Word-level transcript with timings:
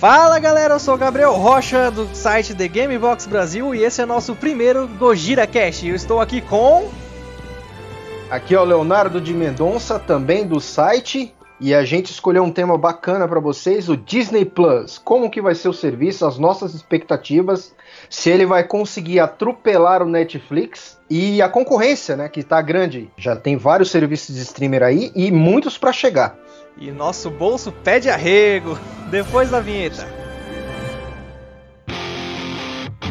Fala 0.00 0.38
galera, 0.38 0.76
eu 0.76 0.78
sou 0.78 0.94
o 0.94 0.96
Gabriel 0.96 1.34
Rocha 1.34 1.90
do 1.90 2.08
site 2.16 2.54
The 2.54 2.66
Gamebox 2.66 3.26
Brasil 3.26 3.74
e 3.74 3.84
esse 3.84 4.00
é 4.00 4.06
nosso 4.06 4.34
primeiro 4.34 4.88
Gojira 4.88 5.46
Cast. 5.46 5.86
Eu 5.86 5.94
estou 5.94 6.22
aqui 6.22 6.40
com. 6.40 6.88
Aqui 8.30 8.54
é 8.54 8.58
o 8.58 8.64
Leonardo 8.64 9.20
de 9.20 9.34
Mendonça, 9.34 9.98
também 9.98 10.46
do 10.46 10.58
site, 10.58 11.34
e 11.60 11.74
a 11.74 11.84
gente 11.84 12.10
escolheu 12.10 12.42
um 12.42 12.50
tema 12.50 12.78
bacana 12.78 13.28
para 13.28 13.40
vocês, 13.40 13.90
o 13.90 13.96
Disney 13.96 14.46
Plus. 14.46 14.96
Como 14.96 15.28
que 15.28 15.42
vai 15.42 15.54
ser 15.54 15.68
o 15.68 15.74
serviço, 15.74 16.24
as 16.24 16.38
nossas 16.38 16.72
expectativas, 16.72 17.74
se 18.08 18.30
ele 18.30 18.46
vai 18.46 18.64
conseguir 18.64 19.20
atropelar 19.20 20.02
o 20.02 20.08
Netflix 20.08 20.98
e 21.10 21.42
a 21.42 21.48
concorrência, 21.50 22.16
né, 22.16 22.26
que 22.30 22.42
tá 22.42 22.62
grande. 22.62 23.10
Já 23.18 23.36
tem 23.36 23.58
vários 23.58 23.90
serviços 23.90 24.34
de 24.34 24.40
streamer 24.40 24.82
aí 24.82 25.12
e 25.14 25.30
muitos 25.30 25.76
para 25.76 25.92
chegar. 25.92 26.38
E 26.78 26.90
nosso 26.90 27.30
bolso 27.30 27.72
pede 27.72 28.08
arrego. 28.08 28.78
Depois 29.10 29.50
da 29.50 29.60
vinheta. 29.60 30.06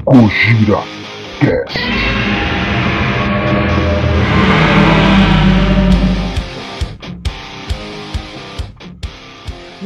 Gojira 0.06 0.84
Cast. 1.40 2.19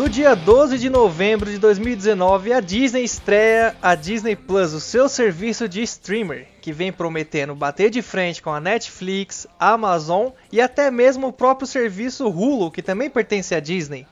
No 0.03 0.09
dia 0.09 0.35
12 0.35 0.77
de 0.80 0.89
novembro 0.89 1.49
de 1.49 1.57
2019, 1.57 2.52
a 2.52 2.59
Disney 2.59 3.05
estreia 3.05 3.73
a 3.81 3.95
Disney 3.95 4.35
Plus, 4.35 4.73
o 4.73 4.81
seu 4.81 5.07
serviço 5.07 5.66
de 5.70 5.81
streamer, 5.81 6.45
que 6.61 6.73
vem 6.73 6.91
prometendo 6.91 7.55
bater 7.55 7.89
de 7.89 8.02
frente 8.02 8.41
com 8.41 8.49
a 8.49 8.59
Netflix, 8.59 9.47
a 9.58 9.71
Amazon 9.71 10.31
e 10.52 10.59
até 10.59 10.91
mesmo 10.91 11.27
o 11.27 11.31
próprio 11.31 11.66
serviço 11.66 12.27
Hulu, 12.27 12.70
que 12.70 12.81
também 12.81 13.09
pertence 13.09 13.55
à 13.55 13.61
Disney. 13.61 14.05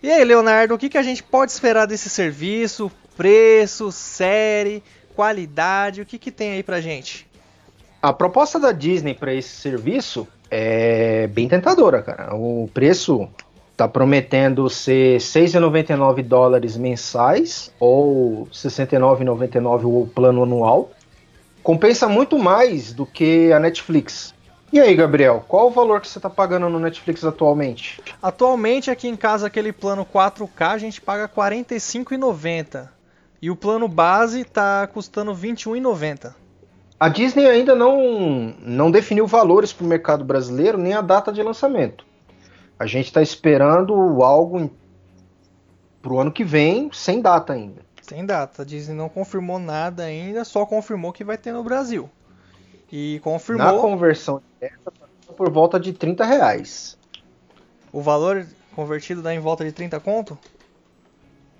E 0.00 0.08
aí, 0.08 0.22
Leonardo, 0.22 0.74
o 0.74 0.78
que, 0.78 0.88
que 0.88 0.98
a 0.98 1.02
gente 1.02 1.24
pode 1.24 1.50
esperar 1.50 1.86
desse 1.86 2.08
serviço? 2.08 2.88
Preço, 3.16 3.90
série, 3.90 4.80
qualidade, 5.16 6.02
o 6.02 6.06
que, 6.06 6.18
que 6.18 6.30
tem 6.30 6.52
aí 6.52 6.62
pra 6.62 6.80
gente? 6.80 7.26
A 8.00 8.12
proposta 8.12 8.60
da 8.60 8.70
Disney 8.70 9.14
para 9.14 9.34
esse 9.34 9.56
serviço 9.56 10.28
é 10.48 11.26
bem 11.26 11.48
tentadora, 11.48 12.00
cara. 12.00 12.32
O 12.36 12.70
preço 12.72 13.28
Tá 13.80 13.88
prometendo 13.88 14.68
ser 14.68 15.16
6,99 15.20 16.22
dólares 16.22 16.76
mensais 16.76 17.72
ou 17.80 18.46
69,99 18.52 19.84
o 19.86 20.06
plano 20.06 20.42
anual. 20.42 20.90
Compensa 21.62 22.06
muito 22.06 22.38
mais 22.38 22.92
do 22.92 23.06
que 23.06 23.50
a 23.50 23.58
Netflix. 23.58 24.34
E 24.70 24.78
aí, 24.78 24.94
Gabriel, 24.94 25.42
qual 25.48 25.68
o 25.68 25.70
valor 25.70 26.02
que 26.02 26.08
você 26.08 26.18
está 26.18 26.28
pagando 26.28 26.68
no 26.68 26.78
Netflix 26.78 27.24
atualmente? 27.24 28.02
Atualmente 28.22 28.90
aqui 28.90 29.08
em 29.08 29.16
casa 29.16 29.46
aquele 29.46 29.72
plano 29.72 30.04
4K 30.04 30.72
a 30.72 30.76
gente 30.76 31.00
paga 31.00 31.24
R$ 31.24 31.32
45,90 31.34 32.86
e 33.40 33.50
o 33.50 33.56
plano 33.56 33.88
base 33.88 34.42
está 34.42 34.86
custando 34.88 35.32
R$ 35.32 35.40
21,90. 35.40 36.34
A 37.00 37.08
Disney 37.08 37.46
ainda 37.46 37.74
não, 37.74 38.54
não 38.60 38.90
definiu 38.90 39.26
valores 39.26 39.72
para 39.72 39.86
o 39.86 39.88
mercado 39.88 40.22
brasileiro 40.22 40.76
nem 40.76 40.92
a 40.92 41.00
data 41.00 41.32
de 41.32 41.42
lançamento. 41.42 42.09
A 42.80 42.86
gente 42.86 43.08
está 43.08 43.20
esperando 43.20 43.92
algo 44.22 44.70
para 46.00 46.12
o 46.14 46.18
ano 46.18 46.32
que 46.32 46.42
vem, 46.42 46.90
sem 46.94 47.20
data 47.20 47.52
ainda. 47.52 47.82
Sem 48.00 48.24
data. 48.24 48.62
A 48.62 48.64
Disney 48.64 48.96
não 48.96 49.10
confirmou 49.10 49.58
nada 49.58 50.04
ainda, 50.04 50.46
só 50.46 50.64
confirmou 50.64 51.12
que 51.12 51.22
vai 51.22 51.36
ter 51.36 51.52
no 51.52 51.62
Brasil. 51.62 52.08
E 52.90 53.20
confirmou. 53.22 53.66
Na 53.66 53.78
conversão 53.78 54.40
direta, 54.58 54.94
por 55.36 55.50
volta 55.50 55.78
de 55.78 55.92
30 55.92 56.24
reais. 56.24 56.96
O 57.92 58.00
valor 58.00 58.46
convertido 58.74 59.20
dá 59.20 59.34
em 59.34 59.40
volta 59.40 59.62
de 59.62 59.72
30 59.72 60.00
conto? 60.00 60.38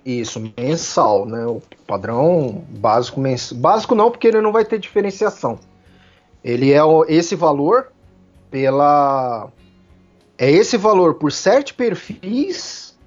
Isso, 0.03 0.41
mensal, 0.57 1.27
né? 1.27 1.45
O 1.45 1.61
padrão 1.85 2.65
básico 2.67 3.19
mensal. 3.19 3.59
Básico 3.59 3.93
não, 3.93 4.09
porque 4.09 4.27
ele 4.27 4.41
não 4.41 4.51
vai 4.51 4.65
ter 4.65 4.79
diferenciação. 4.79 5.59
Ele 6.43 6.73
é 6.73 6.79
esse 7.09 7.35
valor 7.35 7.91
pela 8.49 9.51
é 10.41 10.49
esse 10.49 10.75
valor 10.75 11.13
por 11.13 11.31
sete 11.31 11.71
perfis 11.71 12.97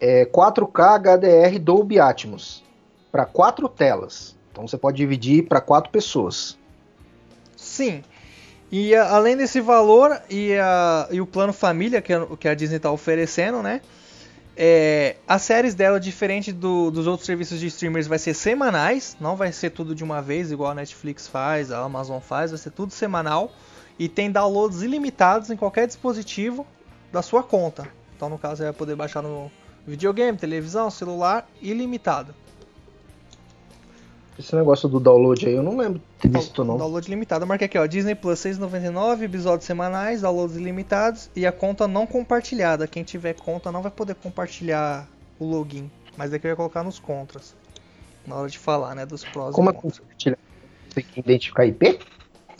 é, 0.00 0.24
4K 0.24 0.98
HDR 0.98 1.58
Dolby 1.58 2.00
Atmos 2.00 2.64
para 3.12 3.26
quatro 3.26 3.68
telas. 3.68 4.34
Então 4.50 4.66
você 4.66 4.78
pode 4.78 4.96
dividir 4.96 5.46
para 5.46 5.60
quatro 5.60 5.90
pessoas. 5.90 6.56
Sim. 7.54 8.02
E 8.72 8.94
a, 8.94 9.14
além 9.14 9.36
desse 9.36 9.60
valor 9.60 10.18
e, 10.30 10.54
a, 10.54 11.06
e 11.10 11.20
o 11.20 11.26
plano 11.26 11.52
família 11.52 12.00
que 12.00 12.14
a, 12.14 12.26
que 12.34 12.48
a 12.48 12.54
Disney 12.54 12.78
está 12.78 12.90
oferecendo, 12.90 13.62
né? 13.62 13.82
É, 14.56 15.16
as 15.28 15.42
séries 15.42 15.74
dela, 15.74 16.00
diferente 16.00 16.50
do, 16.50 16.90
dos 16.90 17.06
outros 17.06 17.26
serviços 17.26 17.60
de 17.60 17.66
streamers, 17.66 18.06
vai 18.06 18.18
ser 18.18 18.32
semanais, 18.32 19.18
não 19.20 19.36
vai 19.36 19.52
ser 19.52 19.68
tudo 19.68 19.94
de 19.94 20.02
uma 20.02 20.22
vez, 20.22 20.50
igual 20.50 20.70
a 20.70 20.74
Netflix 20.74 21.28
faz, 21.28 21.70
a 21.70 21.80
Amazon 21.80 22.20
faz, 22.20 22.52
vai 22.52 22.58
ser 22.58 22.70
tudo 22.70 22.90
semanal 22.90 23.52
e 23.98 24.08
tem 24.08 24.30
downloads 24.30 24.82
ilimitados 24.82 25.50
em 25.50 25.56
qualquer 25.56 25.86
dispositivo 25.86 26.66
da 27.12 27.22
sua 27.22 27.42
conta. 27.42 27.88
Então, 28.16 28.28
no 28.28 28.38
caso, 28.38 28.56
você 28.56 28.64
vai 28.64 28.72
poder 28.72 28.96
baixar 28.96 29.22
no 29.22 29.50
videogame, 29.86 30.36
televisão, 30.36 30.90
celular, 30.90 31.48
ilimitado. 31.60 32.34
Esse 34.38 34.54
negócio 34.56 34.88
do 34.88 34.98
download 34.98 35.46
aí 35.46 35.54
eu 35.54 35.62
não 35.62 35.76
lembro 35.76 36.00
de 36.00 36.04
ter 36.18 36.28
visto 36.28 36.64
não. 36.64 36.76
Download 36.76 37.08
limitado, 37.08 37.46
marca 37.46 37.66
aqui 37.66 37.78
ó, 37.78 37.86
Disney 37.86 38.16
Plus 38.16 38.40
6,99, 38.40 39.22
episódios 39.22 39.64
semanais, 39.64 40.22
downloads 40.22 40.56
ilimitados 40.56 41.30
e 41.36 41.46
a 41.46 41.52
conta 41.52 41.86
não 41.86 42.04
compartilhada. 42.04 42.88
Quem 42.88 43.04
tiver 43.04 43.34
conta 43.34 43.70
não 43.70 43.80
vai 43.80 43.92
poder 43.92 44.16
compartilhar 44.16 45.08
o 45.38 45.44
login, 45.44 45.88
mas 46.16 46.32
aqui 46.32 46.48
vai 46.48 46.56
colocar 46.56 46.82
nos 46.82 46.98
contras. 46.98 47.54
Na 48.26 48.34
hora 48.36 48.48
de 48.48 48.58
falar, 48.58 48.94
né, 48.96 49.06
dos 49.06 49.24
prós 49.24 49.54
Como 49.54 49.70
e 49.70 49.72
contras. 49.72 50.00
Como 50.00 50.36
é 50.96 51.02
que 51.02 51.20
identificar 51.20 51.66
IP? 51.66 52.00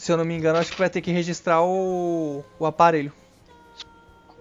Se 0.05 0.13
eu 0.13 0.19
não 0.19 0.25
me 0.27 0.37
engano, 0.37 0.59
acho 0.59 0.71
que 0.71 0.79
vai 0.79 0.91
ter 0.91 1.01
que 1.01 1.11
registrar 1.11 1.63
o, 1.63 2.45
o 2.59 2.67
aparelho. 2.67 3.11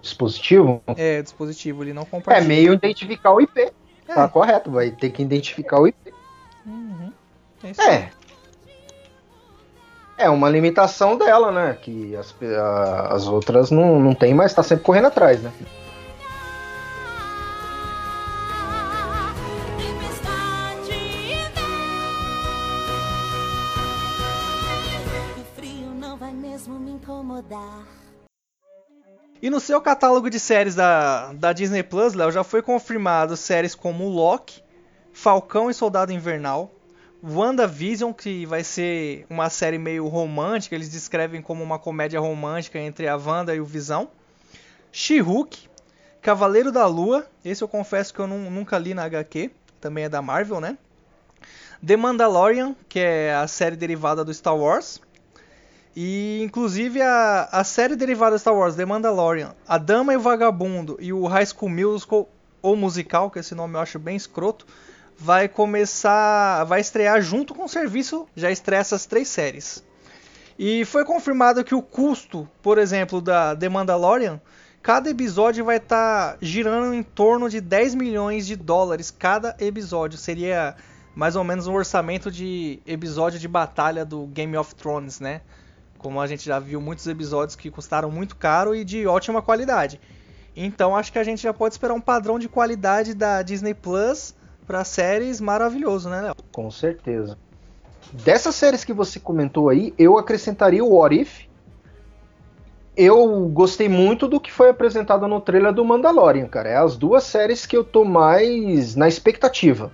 Dispositivo? 0.01 0.83
É, 0.97 1.21
dispositivo, 1.21 1.85
ele 1.85 1.93
não 1.93 2.03
compartilha. 2.03 2.43
É 2.43 2.45
meio 2.45 2.73
identificar 2.73 3.31
o 3.31 3.39
IP. 3.39 3.71
É. 4.05 4.13
Tá 4.13 4.27
correto, 4.27 4.69
vai 4.69 4.91
ter 4.91 5.09
que 5.11 5.21
identificar 5.21 5.79
o 5.79 5.87
IP. 5.87 6.13
Uhum. 6.65 7.13
É, 7.63 7.93
é. 7.93 8.09
É 10.17 10.29
uma 10.29 10.49
limitação 10.49 11.17
dela, 11.17 11.49
né? 11.49 11.77
Que 11.81 12.13
as, 12.17 12.35
as 13.09 13.25
outras 13.29 13.71
não, 13.71 14.01
não 14.01 14.13
tem, 14.13 14.33
mas 14.33 14.53
tá 14.53 14.63
sempre 14.63 14.83
correndo 14.83 15.07
atrás, 15.07 15.41
né? 15.41 15.53
E 29.43 29.49
no 29.49 29.59
seu 29.59 29.81
catálogo 29.81 30.29
de 30.29 30.39
séries 30.39 30.73
da, 30.73 31.33
da 31.33 31.51
Disney 31.51 31.83
Plus, 31.83 32.13
Léo, 32.13 32.31
já 32.31 32.45
foi 32.45 32.61
confirmado 32.61 33.35
séries 33.35 33.75
como 33.75 34.07
Loki, 34.07 34.63
Falcão 35.11 35.69
e 35.69 35.73
Soldado 35.73 36.13
Invernal, 36.13 36.71
WandaVision, 37.21 38.13
que 38.13 38.45
vai 38.45 38.63
ser 38.63 39.25
uma 39.29 39.49
série 39.49 39.77
meio 39.77 40.07
romântica, 40.07 40.73
eles 40.73 40.87
descrevem 40.89 41.41
como 41.41 41.61
uma 41.61 41.77
comédia 41.77 42.21
romântica 42.21 42.79
entre 42.79 43.05
a 43.05 43.17
Wanda 43.17 43.53
e 43.53 43.59
o 43.59 43.65
Visão, 43.65 44.07
She-Hulk, 44.93 45.67
Cavaleiro 46.21 46.71
da 46.71 46.87
Lua, 46.87 47.27
esse 47.43 47.61
eu 47.61 47.67
confesso 47.67 48.13
que 48.13 48.21
eu 48.21 48.27
nunca 48.27 48.77
li 48.77 48.93
na 48.93 49.03
HQ, 49.03 49.51
também 49.81 50.05
é 50.05 50.09
da 50.09 50.21
Marvel, 50.21 50.61
né? 50.61 50.77
The 51.85 51.97
Mandalorian, 51.97 52.73
que 52.87 52.97
é 52.97 53.35
a 53.35 53.45
série 53.45 53.75
derivada 53.75 54.23
do 54.23 54.33
Star 54.33 54.55
Wars, 54.55 55.01
e 55.95 56.41
inclusive 56.43 57.01
a, 57.01 57.49
a 57.51 57.63
série 57.63 57.95
derivada 57.95 58.37
Star 58.37 58.55
Wars, 58.55 58.75
The 58.75 58.85
Mandalorian, 58.85 59.55
A 59.67 59.77
Dama 59.77 60.13
e 60.13 60.17
o 60.17 60.19
Vagabundo 60.19 60.97
e 60.99 61.13
o 61.13 61.27
High 61.27 61.45
School 61.45 61.69
Musical 61.69 62.29
ou 62.61 62.75
musical, 62.75 63.29
que 63.29 63.39
esse 63.39 63.53
nome 63.53 63.75
eu 63.75 63.81
acho 63.81 63.99
bem 63.99 64.15
escroto, 64.15 64.65
vai 65.17 65.47
começar, 65.47 66.63
vai 66.63 66.79
estrear 66.79 67.21
junto 67.21 67.53
com 67.53 67.65
o 67.65 67.69
serviço, 67.69 68.25
já 68.35 68.49
estreia 68.49 68.79
essas 68.79 69.05
três 69.05 69.27
séries. 69.27 69.83
E 70.57 70.85
foi 70.85 71.03
confirmado 71.03 71.63
que 71.63 71.75
o 71.75 71.81
custo, 71.81 72.47
por 72.61 72.77
exemplo, 72.77 73.19
da 73.19 73.55
The 73.55 73.67
Mandalorian, 73.69 74.39
cada 74.81 75.09
episódio 75.09 75.65
vai 75.65 75.77
estar 75.77 76.33
tá 76.33 76.37
girando 76.41 76.93
em 76.93 77.03
torno 77.03 77.49
de 77.49 77.59
10 77.59 77.95
milhões 77.95 78.45
de 78.45 78.55
dólares 78.55 79.11
cada 79.11 79.55
episódio. 79.59 80.17
Seria 80.17 80.75
mais 81.15 81.35
ou 81.35 81.43
menos 81.43 81.67
um 81.67 81.73
orçamento 81.73 82.31
de 82.31 82.79
episódio 82.85 83.39
de 83.39 83.47
batalha 83.47 84.05
do 84.05 84.27
Game 84.27 84.55
of 84.55 84.73
Thrones, 84.75 85.19
né? 85.19 85.41
Como 86.03 86.19
a 86.19 86.27
gente 86.27 86.45
já 86.45 86.59
viu 86.59 86.81
muitos 86.81 87.07
episódios 87.07 87.55
que 87.55 87.71
custaram 87.71 88.11
muito 88.11 88.35
caro 88.35 88.75
e 88.75 88.83
de 88.83 89.07
ótima 89.07 89.41
qualidade. 89.41 90.01
Então 90.53 90.93
acho 90.93 91.13
que 91.13 91.17
a 91.17 91.23
gente 91.23 91.41
já 91.41 91.53
pode 91.53 91.75
esperar 91.75 91.93
um 91.93 92.01
padrão 92.01 92.37
de 92.37 92.49
qualidade 92.49 93.13
da 93.13 93.41
Disney 93.41 93.73
Plus 93.73 94.35
para 94.67 94.83
séries 94.83 95.39
maravilhoso, 95.39 96.09
né, 96.09 96.19
Léo? 96.19 96.35
Com 96.51 96.69
certeza. 96.69 97.37
Dessas 98.11 98.53
séries 98.53 98.83
que 98.83 98.91
você 98.91 99.17
comentou 99.17 99.69
aí, 99.69 99.93
eu 99.97 100.17
acrescentaria 100.17 100.83
o 100.83 100.93
What 100.93 101.21
If, 101.21 101.45
eu 102.97 103.47
gostei 103.47 103.87
muito 103.87 104.27
do 104.27 104.41
que 104.41 104.51
foi 104.51 104.69
apresentado 104.69 105.25
no 105.25 105.39
trailer 105.39 105.71
do 105.71 105.85
Mandalorian, 105.85 106.47
cara. 106.47 106.67
É 106.67 106.75
as 106.75 106.97
duas 106.97 107.23
séries 107.23 107.65
que 107.65 107.77
eu 107.77 107.83
tô 107.83 108.03
mais 108.03 108.93
na 108.93 109.07
expectativa. 109.07 109.89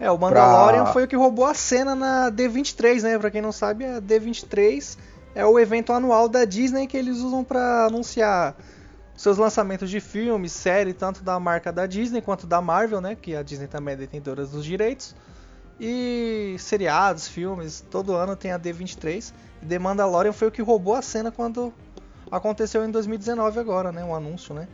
É, 0.00 0.10
o 0.10 0.18
Mandalorian 0.18 0.84
pra... 0.84 0.92
foi 0.94 1.04
o 1.04 1.06
que 1.06 1.14
roubou 1.14 1.44
a 1.44 1.52
cena 1.52 1.94
na 1.94 2.30
D23, 2.30 3.02
né? 3.02 3.18
Pra 3.18 3.30
quem 3.30 3.42
não 3.42 3.52
sabe, 3.52 3.84
a 3.84 4.00
D23 4.00 4.96
é 5.34 5.44
o 5.44 5.58
evento 5.58 5.92
anual 5.92 6.28
da 6.28 6.44
Disney 6.44 6.86
que 6.86 6.96
eles 6.96 7.18
usam 7.18 7.44
para 7.44 7.86
anunciar 7.86 8.56
seus 9.16 9.36
lançamentos 9.36 9.90
de 9.90 10.00
filmes, 10.00 10.50
série, 10.50 10.94
tanto 10.94 11.22
da 11.22 11.38
marca 11.38 11.70
da 11.70 11.86
Disney 11.86 12.22
quanto 12.22 12.46
da 12.46 12.60
Marvel, 12.62 13.00
né? 13.00 13.14
Que 13.14 13.36
a 13.36 13.42
Disney 13.42 13.66
também 13.66 13.92
é 13.92 13.96
detentora 13.98 14.46
dos 14.46 14.64
direitos. 14.64 15.14
E 15.78 16.56
seriados, 16.58 17.28
filmes, 17.28 17.84
todo 17.90 18.14
ano 18.14 18.34
tem 18.34 18.52
a 18.52 18.58
D23. 18.58 19.32
E 19.62 19.66
The 19.66 19.78
Mandalorian 19.78 20.32
foi 20.32 20.48
o 20.48 20.50
que 20.50 20.62
roubou 20.62 20.94
a 20.94 21.02
cena 21.02 21.30
quando 21.30 21.72
aconteceu 22.30 22.84
em 22.84 22.90
2019 22.90 23.60
agora, 23.60 23.92
né? 23.92 24.02
Um 24.02 24.14
anúncio, 24.14 24.54
né? 24.54 24.66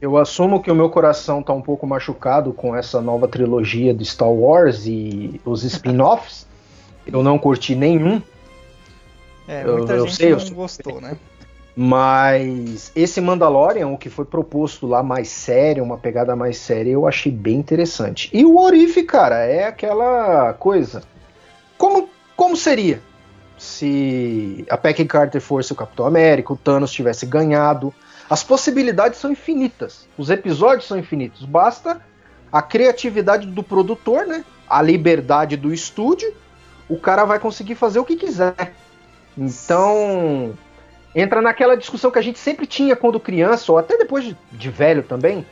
Eu 0.00 0.16
assumo 0.16 0.60
que 0.60 0.70
o 0.70 0.74
meu 0.74 0.90
coração 0.90 1.42
tá 1.42 1.52
um 1.52 1.62
pouco 1.62 1.86
machucado 1.86 2.52
com 2.52 2.76
essa 2.76 3.00
nova 3.00 3.26
trilogia 3.26 3.94
de 3.94 4.04
Star 4.04 4.30
Wars 4.30 4.86
e 4.86 5.40
os 5.44 5.62
spin-offs. 5.64 6.46
eu 7.06 7.22
não 7.22 7.38
curti 7.38 7.74
nenhum. 7.74 8.20
É, 9.48 9.64
muita 9.64 9.94
eu, 9.94 10.06
gente 10.08 10.24
eu 10.24 10.38
sei, 10.40 10.50
não 10.50 10.56
gostou, 10.56 11.00
né? 11.00 11.16
Mas 11.78 12.90
esse 12.96 13.20
Mandalorian, 13.20 13.88
o 13.88 13.98
que 13.98 14.08
foi 14.08 14.24
proposto 14.24 14.86
lá 14.86 15.02
mais 15.02 15.28
sério, 15.28 15.84
uma 15.84 15.98
pegada 15.98 16.34
mais 16.34 16.56
séria, 16.56 16.90
eu 16.90 17.06
achei 17.06 17.30
bem 17.30 17.56
interessante. 17.56 18.30
E 18.32 18.46
o 18.46 18.58
Orif, 18.58 19.02
cara, 19.02 19.44
é 19.44 19.64
aquela 19.64 20.54
coisa. 20.54 21.02
Como, 21.76 22.08
como 22.34 22.56
seria 22.56 23.02
se 23.58 24.64
a 24.70 24.78
Peggy 24.78 25.04
Carter 25.04 25.40
fosse 25.40 25.72
o 25.72 25.76
Capitão 25.76 26.06
América, 26.06 26.54
o 26.54 26.56
Thanos 26.56 26.90
tivesse 26.90 27.26
ganhado? 27.26 27.92
As 28.28 28.42
possibilidades 28.42 29.20
são 29.20 29.30
infinitas. 29.30 30.08
Os 30.16 30.30
episódios 30.30 30.88
são 30.88 30.98
infinitos. 30.98 31.44
Basta 31.44 32.00
a 32.50 32.62
criatividade 32.62 33.46
do 33.46 33.62
produtor, 33.62 34.26
né? 34.26 34.46
A 34.66 34.80
liberdade 34.80 35.58
do 35.58 35.74
estúdio. 35.74 36.32
O 36.88 36.98
cara 36.98 37.26
vai 37.26 37.38
conseguir 37.38 37.74
fazer 37.74 37.98
o 37.98 38.04
que 38.04 38.16
quiser. 38.16 38.74
Então, 39.36 40.54
entra 41.14 41.42
naquela 41.42 41.76
discussão 41.76 42.10
que 42.10 42.18
a 42.18 42.22
gente 42.22 42.38
sempre 42.38 42.66
tinha 42.66 42.96
quando 42.96 43.20
criança, 43.20 43.72
ou 43.72 43.78
até 43.78 43.96
depois 43.96 44.24
de, 44.24 44.36
de 44.52 44.70
velho 44.70 45.02
também. 45.02 45.44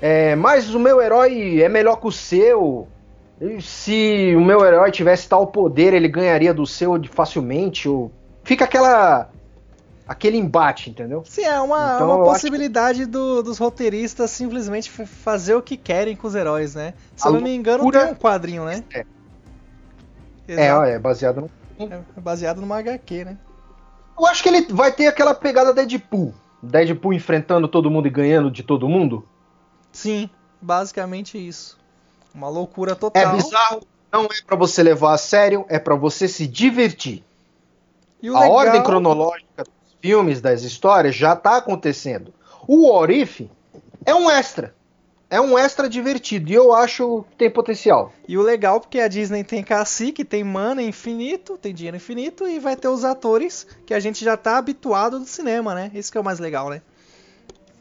É, 0.00 0.36
mas 0.36 0.74
o 0.74 0.78
meu 0.78 1.00
herói 1.00 1.60
é 1.60 1.68
melhor 1.68 1.96
que 1.96 2.06
o 2.06 2.12
seu. 2.12 2.88
Se 3.60 4.34
o 4.36 4.40
meu 4.40 4.64
herói 4.64 4.90
tivesse 4.90 5.28
tal 5.28 5.46
poder, 5.46 5.92
ele 5.92 6.08
ganharia 6.08 6.54
do 6.54 6.66
seu 6.66 7.00
facilmente. 7.10 7.88
Ou... 7.88 8.10
Fica 8.44 8.64
aquela. 8.64 9.28
aquele 10.06 10.36
embate, 10.36 10.90
entendeu? 10.90 11.22
Sim, 11.24 11.42
é 11.42 11.60
uma, 11.60 11.96
então, 11.96 12.16
uma 12.16 12.24
possibilidade 12.24 13.00
que... 13.00 13.06
do, 13.06 13.42
dos 13.42 13.58
roteiristas 13.58 14.30
simplesmente 14.30 14.90
fazer 14.90 15.54
o 15.54 15.62
que 15.62 15.76
querem 15.76 16.14
com 16.14 16.26
os 16.26 16.34
heróis, 16.34 16.74
né? 16.74 16.94
Se 17.16 17.26
eu 17.26 17.32
não 17.32 17.40
me 17.40 17.54
engano, 17.54 17.90
tem 17.90 18.04
um 18.04 18.14
quadrinho, 18.14 18.64
né? 18.64 18.84
É, 18.92 19.04
é, 20.48 20.92
é 20.92 20.98
baseado 20.98 21.40
no. 21.40 21.57
É 21.78 22.20
baseado 22.20 22.60
numa 22.60 22.78
HQ, 22.78 23.24
né? 23.24 23.38
Eu 24.18 24.26
acho 24.26 24.42
que 24.42 24.48
ele 24.48 24.66
vai 24.72 24.90
ter 24.90 25.06
aquela 25.06 25.34
pegada 25.34 25.72
Deadpool. 25.72 26.34
Deadpool 26.62 27.12
enfrentando 27.12 27.68
todo 27.68 27.90
mundo 27.90 28.08
e 28.08 28.10
ganhando 28.10 28.50
de 28.50 28.62
todo 28.62 28.88
mundo. 28.88 29.24
Sim, 29.92 30.28
basicamente 30.60 31.38
isso. 31.38 31.78
Uma 32.34 32.48
loucura 32.48 32.96
total. 32.96 33.22
É 33.22 33.36
bizarro, 33.36 33.82
não 34.12 34.24
é 34.24 34.42
para 34.44 34.56
você 34.56 34.82
levar 34.82 35.14
a 35.14 35.18
sério, 35.18 35.64
é 35.68 35.78
para 35.78 35.94
você 35.94 36.26
se 36.26 36.46
divertir. 36.46 37.24
a 38.22 38.26
legal... 38.26 38.50
ordem 38.50 38.82
cronológica 38.82 39.64
dos 39.64 39.96
filmes, 40.00 40.40
das 40.40 40.62
histórias, 40.62 41.14
já 41.14 41.36
tá 41.36 41.56
acontecendo. 41.56 42.34
O 42.66 42.90
Orif 42.90 43.48
é 44.04 44.14
um 44.14 44.28
extra 44.28 44.74
é 45.30 45.40
um 45.40 45.58
extra 45.58 45.88
divertido 45.88 46.50
e 46.50 46.54
eu 46.54 46.72
acho 46.72 47.24
que 47.30 47.36
tem 47.36 47.50
potencial. 47.50 48.12
E 48.26 48.38
o 48.38 48.42
legal 48.42 48.80
porque 48.80 48.98
a 48.98 49.08
Disney 49.08 49.44
tem 49.44 49.62
cacique, 49.62 50.24
tem 50.24 50.42
mana 50.42 50.82
infinito, 50.82 51.58
tem 51.58 51.74
dinheiro 51.74 51.96
infinito 51.96 52.46
e 52.46 52.58
vai 52.58 52.76
ter 52.76 52.88
os 52.88 53.04
atores 53.04 53.66
que 53.84 53.92
a 53.92 54.00
gente 54.00 54.24
já 54.24 54.36
tá 54.36 54.56
habituado 54.56 55.18
do 55.18 55.26
cinema, 55.26 55.74
né? 55.74 55.90
Isso 55.94 56.10
que 56.10 56.16
é 56.16 56.20
o 56.20 56.24
mais 56.24 56.38
legal, 56.38 56.70
né? 56.70 56.80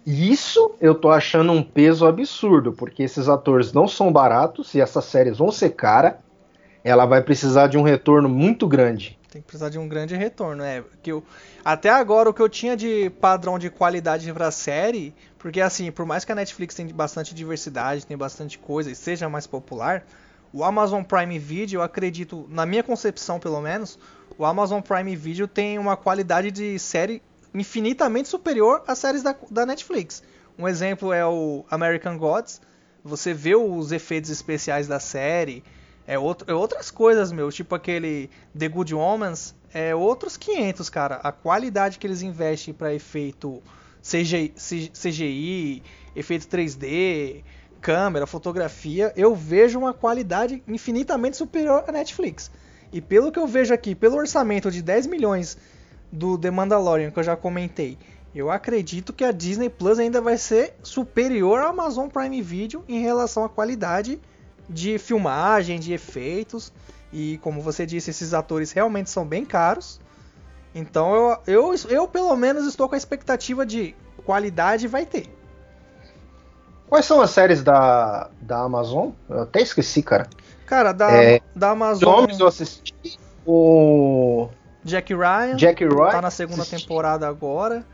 Isso 0.05 0.71
eu 0.79 0.95
tô 0.95 1.09
achando 1.09 1.51
um 1.51 1.61
peso 1.61 2.05
absurdo, 2.05 2.71
porque 2.71 3.03
esses 3.03 3.27
atores 3.27 3.73
não 3.73 3.87
são 3.87 4.11
baratos 4.11 4.73
e 4.73 4.79
essas 4.79 5.05
séries 5.05 5.37
vão 5.37 5.51
ser 5.51 5.71
cara. 5.71 6.19
Ela 6.83 7.05
vai 7.05 7.21
precisar 7.21 7.67
de 7.67 7.77
um 7.77 7.81
retorno 7.81 8.29
muito 8.29 8.67
grande. 8.67 9.16
Tem 9.29 9.41
que 9.41 9.47
precisar 9.47 9.69
de 9.69 9.77
um 9.77 9.87
grande 9.87 10.15
retorno, 10.15 10.63
é. 10.63 10.83
Que 11.03 11.11
eu, 11.11 11.23
até 11.63 11.89
agora 11.89 12.29
o 12.29 12.33
que 12.33 12.41
eu 12.41 12.49
tinha 12.49 12.77
de 12.77 13.09
padrão 13.21 13.59
de 13.59 13.69
qualidade 13.69 14.31
pra 14.31 14.51
série 14.51 15.13
porque 15.47 15.61
assim, 15.61 15.91
por 15.91 16.05
mais 16.05 16.25
que 16.25 16.31
a 16.33 16.35
Netflix 16.35 16.75
tenha 16.75 16.93
bastante 16.93 17.33
diversidade, 17.33 18.05
tenha 18.05 18.17
bastante 18.17 18.57
coisa 18.57 18.91
e 18.91 18.95
seja 18.95 19.29
mais 19.29 19.45
popular, 19.45 20.05
o 20.51 20.63
Amazon 20.63 21.03
Prime 21.03 21.37
Video, 21.37 21.77
eu 21.79 21.81
acredito, 21.83 22.45
na 22.49 22.65
minha 22.65 22.83
concepção 22.83 23.39
pelo 23.39 23.61
menos, 23.61 23.99
o 24.37 24.45
Amazon 24.45 24.81
Prime 24.81 25.15
Video 25.15 25.47
tem 25.47 25.77
uma 25.77 25.95
qualidade 25.95 26.51
de 26.51 26.77
série 26.79 27.21
infinitamente 27.53 28.27
superior 28.27 28.83
às 28.87 28.99
séries 28.99 29.23
da, 29.23 29.35
da 29.49 29.65
Netflix. 29.65 30.23
Um 30.57 30.67
exemplo 30.67 31.13
é 31.13 31.25
o 31.25 31.63
American 31.69 32.17
Gods. 32.17 32.59
Você 33.03 33.33
vê 33.33 33.55
os 33.55 33.91
efeitos 33.91 34.29
especiais 34.29 34.87
da 34.87 34.99
série, 34.99 35.63
é, 36.07 36.17
outro, 36.17 36.49
é 36.49 36.55
outras 36.55 36.89
coisas, 36.89 37.33
meu, 37.33 37.51
tipo 37.51 37.75
aquele 37.75 38.29
The 38.57 38.69
Good 38.69 38.95
Omens, 38.95 39.53
é 39.73 39.93
outros 39.93 40.37
500, 40.37 40.89
cara. 40.89 41.15
A 41.15 41.33
qualidade 41.33 41.99
que 41.99 42.07
eles 42.07 42.21
investem 42.21 42.73
para 42.73 42.93
efeito 42.93 43.61
CGI, 44.01 44.53
CGI, 44.93 45.83
efeito 46.15 46.47
3D, 46.47 47.43
câmera, 47.81 48.25
fotografia, 48.25 49.11
eu 49.17 49.35
vejo 49.35 49.77
uma 49.77 49.93
qualidade 49.93 50.63
infinitamente 50.65 51.35
superior 51.35 51.83
à 51.85 51.91
Netflix. 51.91 52.49
E 52.91 53.01
pelo 53.01 53.29
que 53.29 53.37
eu 53.37 53.45
vejo 53.45 53.73
aqui, 53.73 53.93
pelo 53.93 54.15
orçamento 54.15 54.71
de 54.71 54.81
10 54.81 55.07
milhões 55.07 55.57
do 56.09 56.37
The 56.37 56.49
Mandalorian 56.49 57.11
que 57.11 57.19
eu 57.19 57.23
já 57.23 57.35
comentei, 57.35 57.97
eu 58.33 58.49
acredito 58.49 59.11
que 59.11 59.25
a 59.25 59.31
Disney 59.33 59.69
Plus 59.69 59.99
ainda 59.99 60.21
vai 60.21 60.37
ser 60.37 60.73
superior 60.81 61.59
à 61.59 61.67
Amazon 61.67 62.07
Prime 62.07 62.41
Video 62.41 62.83
em 62.87 63.01
relação 63.01 63.43
à 63.43 63.49
qualidade 63.49 64.21
de 64.69 64.97
filmagem, 64.97 65.79
de 65.79 65.93
efeitos. 65.93 66.71
E 67.11 67.37
como 67.39 67.61
você 67.61 67.85
disse, 67.85 68.09
esses 68.09 68.33
atores 68.33 68.71
realmente 68.71 69.09
são 69.09 69.25
bem 69.25 69.45
caros. 69.45 69.99
Então 70.75 71.15
eu, 71.15 71.37
eu, 71.47 71.75
eu 71.89 72.07
pelo 72.07 72.35
menos 72.35 72.65
estou 72.65 72.87
com 72.87 72.95
a 72.95 72.97
expectativa 72.97 73.65
de 73.65 73.95
qualidade 74.25 74.87
vai 74.87 75.05
ter. 75.05 75.27
Quais 76.87 77.05
são 77.05 77.21
as 77.21 77.31
séries 77.31 77.63
da, 77.63 78.29
da 78.41 78.59
Amazon? 78.59 79.09
Eu 79.29 79.41
até 79.41 79.61
esqueci, 79.61 80.01
cara. 80.01 80.27
Cara, 80.65 80.91
da, 80.91 81.11
é, 81.11 81.41
da 81.55 81.71
Amazon. 81.71 82.19
Zombies 82.19 82.39
eu 82.39 82.47
assisti. 82.47 83.19
O. 83.45 84.49
Jack 84.83 85.13
Ryan. 85.13 85.55
Jack 85.55 85.83
Ryan. 85.83 86.11
Tá 86.11 86.21
na 86.21 86.31
segunda 86.31 86.61
assisti. 86.61 86.85
temporada 86.85 87.27
agora. 87.27 87.85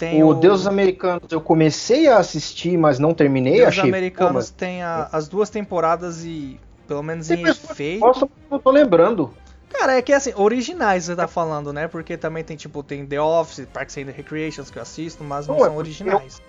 Tem 0.00 0.22
o, 0.22 0.28
o 0.28 0.34
Deus 0.34 0.66
Americanos 0.66 1.30
eu 1.30 1.42
comecei 1.42 2.08
a 2.08 2.16
assistir, 2.16 2.78
mas 2.78 2.98
não 2.98 3.12
terminei. 3.12 3.56
Deus 3.56 3.68
achei, 3.68 3.84
Americanos 3.90 4.34
mas... 4.34 4.50
tem 4.50 4.82
a, 4.82 5.10
as 5.12 5.28
duas 5.28 5.50
temporadas 5.50 6.24
e 6.24 6.58
pelo 6.88 7.02
menos 7.02 7.30
em 7.30 7.46
efeito. 7.46 8.00
Nossa, 8.00 8.26
não 8.50 8.58
tô 8.58 8.70
lembrando. 8.70 9.30
Cara, 9.68 9.98
é 9.98 10.00
que 10.02 10.10
assim, 10.14 10.32
originais 10.34 11.04
você 11.04 11.14
tá 11.14 11.28
falando, 11.28 11.70
né? 11.70 11.86
Porque 11.86 12.16
também 12.16 12.42
tem, 12.42 12.56
tipo, 12.56 12.82
tem 12.82 13.04
The 13.04 13.20
Office, 13.20 13.66
Parks 13.70 13.98
and 13.98 14.10
Recreations 14.16 14.70
que 14.70 14.78
eu 14.78 14.82
assisto, 14.82 15.22
mas 15.22 15.46
não, 15.46 15.56
não 15.56 15.64
são 15.64 15.74
é 15.74 15.76
originais. 15.76 16.38
Eu... 16.38 16.44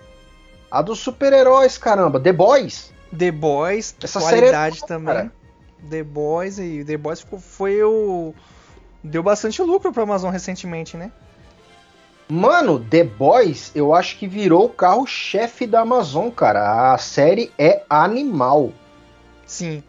A 0.72 0.82
dos 0.82 1.00
super-heróis, 1.00 1.78
caramba, 1.78 2.22
The 2.22 2.32
Boys. 2.32 2.94
The 3.16 3.32
Boys, 3.32 3.94
Essa 4.02 4.22
qualidade 4.22 4.80
série 4.80 4.86
é 4.86 4.88
também. 4.88 5.14
Cara. 5.14 5.32
The 5.90 6.04
Boys 6.04 6.58
e 6.58 6.86
The 6.86 6.96
Boys 6.96 7.20
ficou, 7.20 7.38
foi 7.38 7.84
o. 7.84 8.34
Deu 9.04 9.22
bastante 9.22 9.62
lucro 9.62 9.92
pra 9.92 10.04
Amazon 10.04 10.32
recentemente, 10.32 10.96
né? 10.96 11.12
Mano, 12.34 12.80
The 12.80 13.04
Boys, 13.04 13.74
eu 13.76 13.94
acho 13.94 14.18
que 14.18 14.26
virou 14.26 14.64
o 14.64 14.70
carro-chefe 14.70 15.68
da 15.68 15.82
Amazon, 15.82 16.30
cara. 16.30 16.94
A 16.94 16.98
série 16.98 17.52
é 17.58 17.84
animal. 17.90 18.72
Sim. 19.46 19.84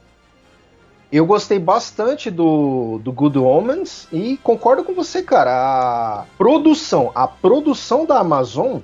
Eu 1.13 1.25
gostei 1.25 1.61
bastante 1.61 2.33
do, 2.33 2.99
do 2.99 3.13
Good 3.13 3.39
Omens 3.39 4.09
e 4.13 4.39
concordo 4.39 4.83
com 4.83 4.93
você, 4.93 5.23
cara. 5.23 5.53
A 5.53 6.25
produção, 6.37 7.13
a 7.15 7.29
produção 7.29 8.05
da 8.05 8.19
Amazon 8.19 8.79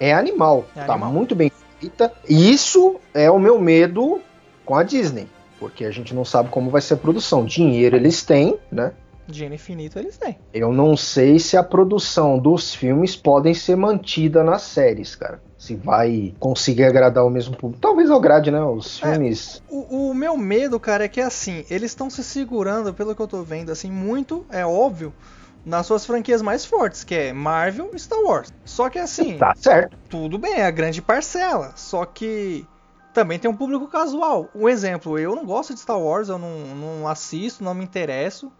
é 0.00 0.14
animal. 0.14 0.64
É 0.74 0.84
tá 0.84 0.94
animal. 0.94 1.12
muito 1.12 1.34
bem 1.34 1.52
feita. 1.78 2.10
E 2.26 2.50
isso 2.50 2.96
é 3.12 3.30
o 3.30 3.38
meu 3.38 3.60
medo 3.60 4.22
com 4.64 4.74
a 4.74 4.82
Disney. 4.82 5.28
Porque 5.60 5.84
a 5.84 5.90
gente 5.90 6.14
não 6.14 6.24
sabe 6.24 6.48
como 6.48 6.70
vai 6.70 6.80
ser 6.80 6.94
a 6.94 6.96
produção. 6.96 7.44
Dinheiro 7.44 7.94
eles 7.94 8.22
têm, 8.22 8.56
né? 8.70 8.92
Dinheiro 9.32 9.54
infinito 9.54 9.98
eles 9.98 10.16
têm. 10.16 10.38
Eu 10.52 10.72
não 10.72 10.96
sei 10.96 11.38
se 11.38 11.56
a 11.56 11.62
produção 11.62 12.38
dos 12.38 12.74
filmes 12.74 13.16
podem 13.16 13.54
ser 13.54 13.76
mantida 13.76 14.44
nas 14.44 14.62
séries, 14.62 15.16
cara 15.16 15.40
se 15.62 15.76
vai 15.76 16.34
conseguir 16.40 16.82
agradar 16.82 17.24
o 17.24 17.30
mesmo 17.30 17.56
público. 17.56 17.80
Talvez 17.80 18.10
agrade, 18.10 18.50
né? 18.50 18.60
Os 18.64 19.00
é, 19.00 19.12
filmes. 19.12 19.62
É, 19.70 19.72
o, 19.72 20.10
o, 20.10 20.14
meu 20.14 20.36
medo, 20.36 20.80
cara, 20.80 21.04
é 21.04 21.08
que 21.08 21.20
assim, 21.20 21.64
eles 21.70 21.92
estão 21.92 22.10
se 22.10 22.24
segurando, 22.24 22.92
pelo 22.92 23.14
que 23.14 23.22
eu 23.22 23.28
tô 23.28 23.44
vendo, 23.44 23.70
assim, 23.70 23.88
muito, 23.88 24.44
é 24.50 24.66
óbvio, 24.66 25.14
nas 25.64 25.86
suas 25.86 26.04
franquias 26.04 26.42
mais 26.42 26.64
fortes, 26.64 27.04
que 27.04 27.14
é 27.14 27.32
Marvel 27.32 27.90
e 27.94 27.98
Star 28.00 28.18
Wars. 28.18 28.52
Só 28.64 28.90
que 28.90 28.98
assim, 28.98 29.38
Tá 29.38 29.54
certo. 29.54 29.96
tudo 30.08 30.36
bem, 30.36 30.54
é 30.54 30.66
a 30.66 30.70
grande 30.72 31.00
parcela. 31.00 31.72
Só 31.76 32.04
que 32.04 32.66
também 33.14 33.38
tem 33.38 33.48
um 33.48 33.56
público 33.56 33.86
casual. 33.86 34.48
Um 34.52 34.68
exemplo, 34.68 35.16
eu 35.16 35.36
não 35.36 35.44
gosto 35.44 35.74
de 35.74 35.78
Star 35.78 36.00
Wars, 36.00 36.28
eu 36.28 36.38
não, 36.38 36.58
não 36.74 37.06
assisto, 37.06 37.62
não 37.62 37.72
me 37.72 37.84
interesso. 37.84 38.50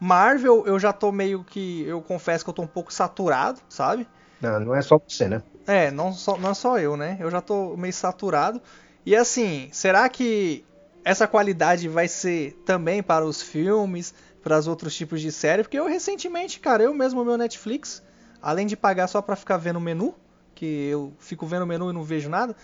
Marvel, 0.00 0.64
eu 0.66 0.78
já 0.78 0.92
tô 0.92 1.10
meio 1.12 1.44
que. 1.44 1.84
Eu 1.86 2.00
confesso 2.02 2.44
que 2.44 2.50
eu 2.50 2.54
tô 2.54 2.62
um 2.62 2.66
pouco 2.66 2.92
saturado, 2.92 3.60
sabe? 3.68 4.06
Não, 4.40 4.60
não 4.60 4.74
é 4.74 4.82
só 4.82 4.98
você, 4.98 5.28
né? 5.28 5.42
É, 5.66 5.90
não 5.90 6.12
só, 6.12 6.36
não 6.36 6.54
só 6.54 6.78
eu, 6.78 6.96
né? 6.96 7.16
Eu 7.20 7.30
já 7.30 7.40
tô 7.40 7.76
meio 7.76 7.92
saturado. 7.92 8.60
E 9.06 9.14
assim, 9.14 9.68
será 9.72 10.08
que 10.08 10.64
essa 11.04 11.26
qualidade 11.26 11.88
vai 11.88 12.08
ser 12.08 12.52
também 12.64 13.02
para 13.02 13.24
os 13.24 13.42
filmes, 13.42 14.14
para 14.42 14.58
os 14.58 14.66
outros 14.66 14.94
tipos 14.94 15.20
de 15.20 15.30
série? 15.30 15.62
Porque 15.62 15.78
eu 15.78 15.86
recentemente, 15.86 16.60
cara, 16.60 16.82
eu 16.82 16.94
mesmo 16.94 17.24
meu 17.24 17.36
Netflix, 17.36 18.02
além 18.40 18.66
de 18.66 18.76
pagar 18.76 19.06
só 19.06 19.20
pra 19.20 19.36
ficar 19.36 19.56
vendo 19.56 19.76
o 19.76 19.80
menu, 19.80 20.14
que 20.54 20.88
eu 20.88 21.12
fico 21.18 21.46
vendo 21.46 21.62
o 21.62 21.66
menu 21.66 21.90
e 21.90 21.92
não 21.92 22.02
vejo 22.02 22.28
nada, 22.28 22.56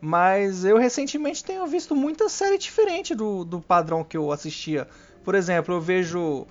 mas 0.00 0.64
eu 0.64 0.76
recentemente 0.76 1.44
tenho 1.44 1.66
visto 1.66 1.94
muita 1.94 2.28
série 2.28 2.58
diferente 2.58 3.14
do, 3.14 3.44
do 3.44 3.60
padrão 3.60 4.04
que 4.04 4.16
eu 4.16 4.30
assistia. 4.32 4.88
Por 5.24 5.34
exemplo, 5.34 5.74
eu 5.74 5.80
vejo 5.80 6.46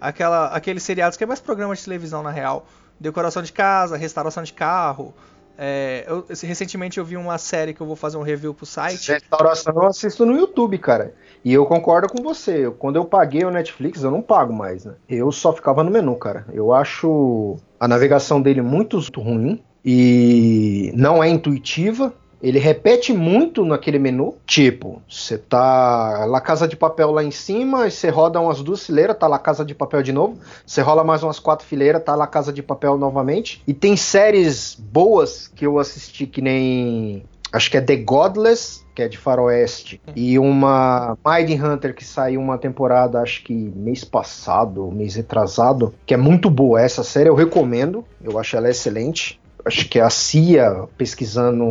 aquela, 0.00 0.48
aqueles 0.48 0.82
seriados 0.82 1.16
que 1.16 1.24
é 1.24 1.26
mais 1.26 1.40
programa 1.40 1.74
de 1.74 1.82
televisão 1.84 2.22
na 2.22 2.30
real. 2.30 2.66
Decoração 2.98 3.42
de 3.42 3.52
casa, 3.52 3.96
restauração 3.96 4.42
de 4.42 4.52
carro. 4.52 5.12
É, 5.58 6.04
eu- 6.06 6.26
recentemente 6.42 6.98
eu 6.98 7.04
vi 7.04 7.16
uma 7.16 7.38
série 7.38 7.72
que 7.72 7.80
eu 7.80 7.86
vou 7.86 7.96
fazer 7.96 8.16
um 8.18 8.22
review 8.22 8.52
pro 8.52 8.66
site. 8.66 9.10
Restauração 9.12 9.72
eu 9.74 9.86
assisto 9.86 10.26
no 10.26 10.36
YouTube, 10.36 10.76
cara. 10.78 11.14
E 11.44 11.52
eu 11.52 11.64
concordo 11.64 12.08
com 12.08 12.22
você. 12.22 12.66
Eu- 12.66 12.72
Quando 12.72 12.96
eu 12.96 13.04
paguei 13.04 13.44
o 13.44 13.50
Netflix, 13.50 14.02
eu 14.02 14.10
não 14.10 14.20
pago 14.20 14.52
mais, 14.52 14.84
né? 14.84 14.94
Eu 15.08 15.32
só 15.32 15.52
ficava 15.52 15.82
no 15.82 15.90
menu, 15.90 16.14
cara. 16.16 16.46
Eu 16.52 16.72
acho 16.74 17.56
a 17.80 17.88
navegação 17.88 18.40
dele 18.42 18.60
muito 18.60 18.98
ruim 19.18 19.62
e 19.84 20.92
não 20.94 21.22
é 21.24 21.28
intuitiva. 21.28 22.12
Ele 22.46 22.60
repete 22.60 23.12
muito 23.12 23.64
naquele 23.64 23.98
menu. 23.98 24.36
Tipo, 24.46 25.02
você 25.08 25.36
tá 25.36 26.24
lá 26.26 26.40
Casa 26.40 26.68
de 26.68 26.76
Papel 26.76 27.10
lá 27.10 27.24
em 27.24 27.32
cima, 27.32 27.90
você 27.90 28.08
roda 28.08 28.40
umas 28.40 28.62
duas 28.62 28.86
fileiras, 28.86 29.18
tá 29.18 29.26
lá 29.26 29.36
Casa 29.36 29.64
de 29.64 29.74
Papel 29.74 30.00
de 30.00 30.12
novo. 30.12 30.38
Você 30.64 30.80
rola 30.80 31.02
mais 31.02 31.24
umas 31.24 31.40
quatro 31.40 31.66
fileiras, 31.66 32.04
tá 32.04 32.14
lá 32.14 32.24
Casa 32.24 32.52
de 32.52 32.62
Papel 32.62 32.96
novamente. 32.96 33.60
E 33.66 33.74
tem 33.74 33.96
séries 33.96 34.76
boas 34.78 35.48
que 35.48 35.66
eu 35.66 35.76
assisti 35.76 36.24
que 36.24 36.40
nem 36.40 37.24
acho 37.52 37.68
que 37.68 37.78
é 37.78 37.80
The 37.80 37.96
Godless, 37.96 38.84
que 38.94 39.02
é 39.02 39.08
de 39.08 39.18
faroeste, 39.18 40.00
e 40.14 40.38
uma 40.38 41.18
Mind 41.26 41.60
Hunter 41.60 41.94
que 41.94 42.04
saiu 42.04 42.40
uma 42.40 42.58
temporada, 42.58 43.20
acho 43.20 43.42
que 43.42 43.52
mês 43.52 44.04
passado, 44.04 44.90
mês 44.92 45.16
retrasado, 45.16 45.92
que 46.06 46.14
é 46.14 46.16
muito 46.16 46.48
boa. 46.48 46.80
Essa 46.80 47.02
série 47.02 47.28
eu 47.28 47.34
recomendo, 47.34 48.04
eu 48.22 48.38
acho 48.38 48.56
ela 48.56 48.70
excelente. 48.70 49.40
Acho 49.66 49.88
que 49.88 49.98
é 49.98 50.02
a 50.02 50.10
CIA 50.10 50.88
pesquisando 50.96 51.64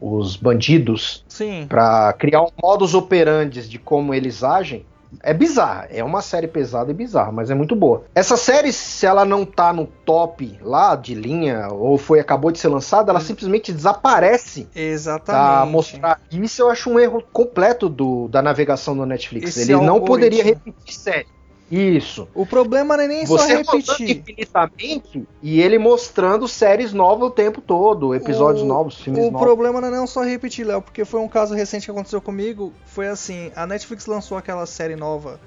os 0.00 0.36
bandidos 0.36 1.24
para 1.68 2.12
criar 2.12 2.42
um 2.42 2.48
modus 2.62 2.94
operandi 2.94 3.68
de 3.68 3.78
como 3.78 4.14
eles 4.14 4.44
agem. 4.44 4.86
É 5.24 5.34
bizarra, 5.34 5.88
é 5.90 6.04
uma 6.04 6.22
série 6.22 6.46
pesada 6.46 6.92
e 6.92 6.94
bizarra, 6.94 7.32
mas 7.32 7.50
é 7.50 7.54
muito 7.54 7.74
boa. 7.74 8.04
Essa 8.14 8.36
série, 8.36 8.72
se 8.72 9.04
ela 9.04 9.24
não 9.24 9.44
tá 9.44 9.72
no 9.72 9.84
top 9.84 10.56
lá 10.62 10.94
de 10.94 11.14
linha, 11.16 11.66
ou 11.72 11.98
foi 11.98 12.20
acabou 12.20 12.52
de 12.52 12.60
ser 12.60 12.68
lançada, 12.68 13.10
ela 13.10 13.18
simplesmente 13.18 13.72
desaparece 13.72 14.68
pra 14.72 14.80
Exatamente. 14.80 15.72
mostrar. 15.72 16.20
Isso 16.30 16.62
eu 16.62 16.70
acho 16.70 16.88
um 16.90 16.96
erro 17.00 17.20
completo 17.32 17.88
do, 17.88 18.28
da 18.28 18.40
navegação 18.40 18.96
do 18.96 19.04
Netflix. 19.04 19.56
Esse 19.56 19.72
Ele 19.72 19.72
não 19.84 19.94
algoritmo. 19.94 20.06
poderia 20.06 20.44
repetir 20.44 20.94
série. 20.94 21.26
Isso. 21.70 22.26
O 22.34 22.44
problema 22.44 22.96
não 22.96 23.04
é 23.04 23.06
nem 23.08 23.24
só 23.26 23.36
Você 23.38 23.54
rodando 23.54 23.76
repetir. 23.76 24.10
infinitamente 24.18 25.28
e 25.42 25.60
ele 25.60 25.78
mostrando 25.78 26.48
séries 26.48 26.92
novas 26.92 27.28
o 27.28 27.30
tempo 27.30 27.60
todo, 27.60 28.14
episódios 28.14 28.62
O- 28.64 28.66
novos, 28.66 29.00
filmes 29.00 29.24
O 29.26 29.30
novos. 29.30 29.46
problema 29.46 29.80
não 29.80 29.88
é 29.88 29.90
não 29.92 30.06
só 30.06 30.22
repetir, 30.22 30.66
Léo, 30.66 30.82
porque 30.82 31.04
foi 31.04 31.20
um 31.20 31.28
caso 31.28 31.54
recente 31.54 31.84
que 31.84 31.90
aconteceu 31.90 32.20
comigo. 32.20 32.72
Foi 32.86 33.06
assim, 33.06 33.52
a 33.54 33.66
Netflix 33.66 34.06
lançou 34.06 34.36
aquela 34.36 34.66
série 34.66 34.96
nova 34.96 35.40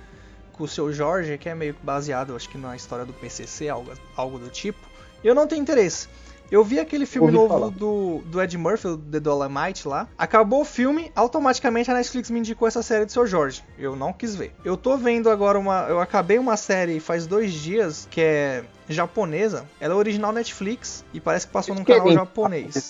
com 0.53 0.63
o 0.63 0.68
seu 0.68 0.94
Jorge, 0.94 1.38
que 1.38 1.50
é 1.50 1.56
meio 1.56 1.75
baseado, 1.84 2.36
acho 2.36 2.48
que 2.50 2.58
na 2.58 2.75
história 2.75 3.03
do 3.06 3.12
PCC, 3.13 3.68
algo, 3.68 3.92
algo 4.15 4.39
do 4.39 4.50
tipo. 4.50 4.80
E 5.24 5.27
eu 5.27 5.36
não 5.36 5.48
tenho 5.48 5.62
interesse. 5.62 6.08
Eu 6.53 6.63
vi 6.63 6.79
aquele 6.79 7.07
filme 7.07 7.29
Ouvi 7.29 7.36
novo 7.36 7.48
falar. 7.51 7.69
do, 7.72 8.22
do 8.27 8.39
Ed 8.39 8.55
Murphy, 8.60 8.89
o 8.89 8.95
The 8.95 9.19
Dolomite 9.19 9.88
lá. 9.88 10.07
Acabou 10.15 10.62
o 10.62 10.63
filme, 10.63 11.12
automaticamente 11.15 11.89
a 11.89 11.95
Netflix 11.95 12.29
me 12.29 12.38
indicou 12.38 12.67
essa 12.67 12.83
série 12.83 13.05
do 13.05 13.12
seu 13.12 13.25
Jorge. 13.25 13.63
Eu 13.75 13.95
não 13.95 14.13
quis 14.13 14.36
ver. 14.36 14.53
Eu 14.63 14.77
tô 14.77 14.95
vendo 14.95 15.31
agora 15.31 15.57
uma. 15.57 15.88
Eu 15.89 16.00
acabei 16.00 16.38
uma 16.38 16.55
série 16.55 17.00
faz 17.00 17.25
dois 17.25 17.51
dias 17.51 18.07
que 18.12 18.22
é 18.22 18.63
japonesa. 18.88 19.65
Ela 19.81 19.95
é 19.95 19.98
original 19.98 20.31
Netflix 20.31 21.03
e 21.12 21.19
parece 21.19 21.48
que 21.48 21.53
passou 21.53 21.74
num 21.74 21.83
canal 21.83 22.12
japonês. 22.12 22.88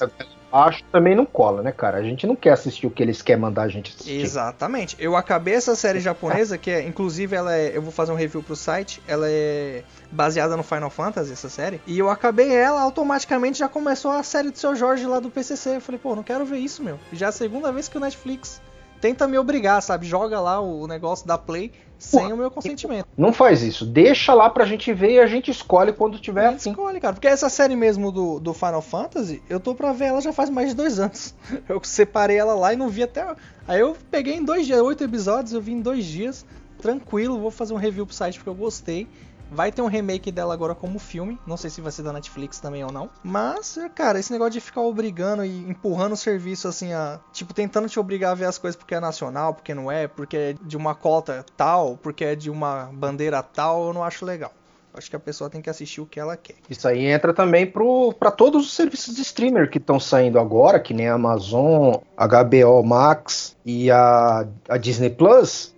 Acho 0.53 0.83
também 0.91 1.15
não 1.15 1.25
cola, 1.25 1.63
né, 1.63 1.71
cara? 1.71 1.97
A 1.97 2.03
gente 2.03 2.27
não 2.27 2.35
quer 2.35 2.51
assistir 2.51 2.85
o 2.85 2.91
que 2.91 3.01
eles 3.01 3.23
querem 3.23 3.41
mandar 3.41 3.63
a 3.63 3.67
gente 3.67 3.91
assistir. 3.91 4.21
Exatamente. 4.21 4.95
Eu 4.99 5.15
acabei 5.15 5.55
essa 5.55 5.75
série 5.75 5.99
japonesa, 5.99 6.59
que 6.59 6.69
é, 6.69 6.87
inclusive, 6.87 7.35
ela 7.35 7.55
é, 7.55 7.75
eu 7.75 7.81
vou 7.81 7.91
fazer 7.91 8.11
um 8.11 8.15
review 8.15 8.43
pro 8.43 8.55
site, 8.55 9.01
ela 9.07 9.25
é 9.27 9.83
baseada 10.11 10.55
no 10.55 10.61
Final 10.61 10.91
Fantasy, 10.91 11.33
essa 11.33 11.49
série. 11.49 11.81
E 11.87 11.97
eu 11.97 12.07
acabei 12.07 12.55
ela, 12.55 12.81
automaticamente 12.81 13.57
já 13.57 13.67
começou 13.67 14.11
a 14.11 14.21
série 14.21 14.51
do 14.51 14.57
seu 14.59 14.75
Jorge 14.75 15.07
lá 15.07 15.19
do 15.19 15.31
PCC. 15.31 15.77
Eu 15.77 15.81
falei, 15.81 15.97
pô, 15.97 16.15
não 16.15 16.21
quero 16.21 16.45
ver 16.45 16.59
isso, 16.59 16.83
meu. 16.83 16.99
Já 17.11 17.25
é 17.25 17.29
a 17.29 17.31
segunda 17.31 17.71
vez 17.71 17.87
que 17.87 17.97
o 17.97 17.99
Netflix 17.99 18.61
tenta 19.01 19.27
me 19.27 19.39
obrigar, 19.39 19.81
sabe? 19.81 20.05
Joga 20.05 20.39
lá 20.39 20.61
o 20.61 20.85
negócio 20.85 21.25
da 21.25 21.35
Play 21.35 21.71
sem 22.03 22.27
Pô, 22.27 22.33
o 22.33 22.37
meu 22.37 22.51
consentimento. 22.51 23.07
Não 23.17 23.31
faz 23.31 23.63
isso. 23.63 23.85
Deixa 23.85 24.33
lá 24.33 24.49
pra 24.49 24.65
gente 24.65 24.91
ver 24.93 25.13
e 25.13 25.19
a 25.19 25.25
gente 25.25 25.49
escolhe 25.49 25.93
quando 25.93 26.19
tiver 26.19 26.47
A 26.47 26.51
gente 26.51 26.59
afim. 26.59 26.69
escolhe, 26.71 26.99
cara. 26.99 27.13
Porque 27.13 27.27
essa 27.27 27.47
série 27.49 27.75
mesmo 27.75 28.11
do, 28.11 28.39
do 28.39 28.53
Final 28.53 28.81
Fantasy, 28.81 29.41
eu 29.49 29.59
tô 29.59 29.73
pra 29.73 29.93
ver 29.93 30.05
ela 30.05 30.19
já 30.21 30.33
faz 30.33 30.49
mais 30.49 30.69
de 30.69 30.75
dois 30.75 30.99
anos. 30.99 31.33
Eu 31.67 31.81
separei 31.83 32.37
ela 32.37 32.53
lá 32.55 32.73
e 32.73 32.75
não 32.75 32.89
vi 32.89 33.03
até. 33.03 33.25
Aí 33.67 33.79
eu 33.79 33.95
peguei 34.11 34.35
em 34.35 34.43
dois 34.43 34.65
dias, 34.65 34.81
oito 34.81 35.03
episódios, 35.03 35.53
eu 35.53 35.61
vi 35.61 35.71
em 35.71 35.79
dois 35.79 36.03
dias, 36.03 36.45
tranquilo. 36.81 37.39
Vou 37.39 37.49
fazer 37.49 37.73
um 37.73 37.77
review 37.77 38.05
pro 38.05 38.13
site 38.13 38.37
porque 38.37 38.49
eu 38.49 38.55
gostei. 38.55 39.07
Vai 39.53 39.71
ter 39.71 39.81
um 39.81 39.87
remake 39.87 40.31
dela 40.31 40.53
agora 40.53 40.73
como 40.73 40.97
filme. 40.97 41.39
Não 41.45 41.57
sei 41.57 41.69
se 41.69 41.79
vai 41.79 41.91
ser 41.91 42.01
da 42.01 42.11
Netflix 42.11 42.59
também 42.59 42.83
ou 42.83 42.91
não. 42.91 43.09
Mas, 43.23 43.77
cara, 43.93 44.19
esse 44.19 44.31
negócio 44.31 44.53
de 44.53 44.59
ficar 44.59 44.81
obrigando 44.81 45.45
e 45.45 45.69
empurrando 45.69 46.13
o 46.13 46.17
serviço 46.17 46.67
assim, 46.67 46.91
a, 46.91 47.19
tipo, 47.31 47.53
tentando 47.53 47.87
te 47.87 47.99
obrigar 47.99 48.31
a 48.31 48.35
ver 48.35 48.45
as 48.45 48.57
coisas 48.57 48.75
porque 48.75 48.95
é 48.95 48.99
nacional, 48.99 49.53
porque 49.53 49.73
não 49.73 49.91
é, 49.91 50.07
porque 50.07 50.37
é 50.37 50.55
de 50.61 50.75
uma 50.75 50.95
cota 50.95 51.45
tal, 51.55 51.97
porque 51.97 52.25
é 52.25 52.35
de 52.35 52.49
uma 52.49 52.89
bandeira 52.93 53.43
tal, 53.43 53.87
eu 53.87 53.93
não 53.93 54.03
acho 54.03 54.25
legal. 54.25 54.51
Acho 54.93 55.09
que 55.09 55.15
a 55.15 55.19
pessoa 55.19 55.49
tem 55.49 55.61
que 55.61 55.69
assistir 55.69 56.01
o 56.01 56.05
que 56.05 56.19
ela 56.19 56.37
quer. 56.37 56.55
Isso 56.69 56.87
aí 56.87 57.05
entra 57.05 57.33
também 57.33 57.65
para 57.65 58.29
todos 58.29 58.67
os 58.67 58.73
serviços 58.73 59.15
de 59.15 59.23
streamer 59.23 59.69
que 59.69 59.79
estão 59.79 59.99
saindo 59.99 60.39
agora, 60.39 60.79
que 60.79 60.93
nem 60.93 61.07
a 61.07 61.15
Amazon, 61.15 61.95
HBO 62.15 62.83
Max 62.83 63.57
e 63.65 63.89
a, 63.89 64.45
a 64.69 64.77
Disney 64.77 65.09
Plus. 65.09 65.72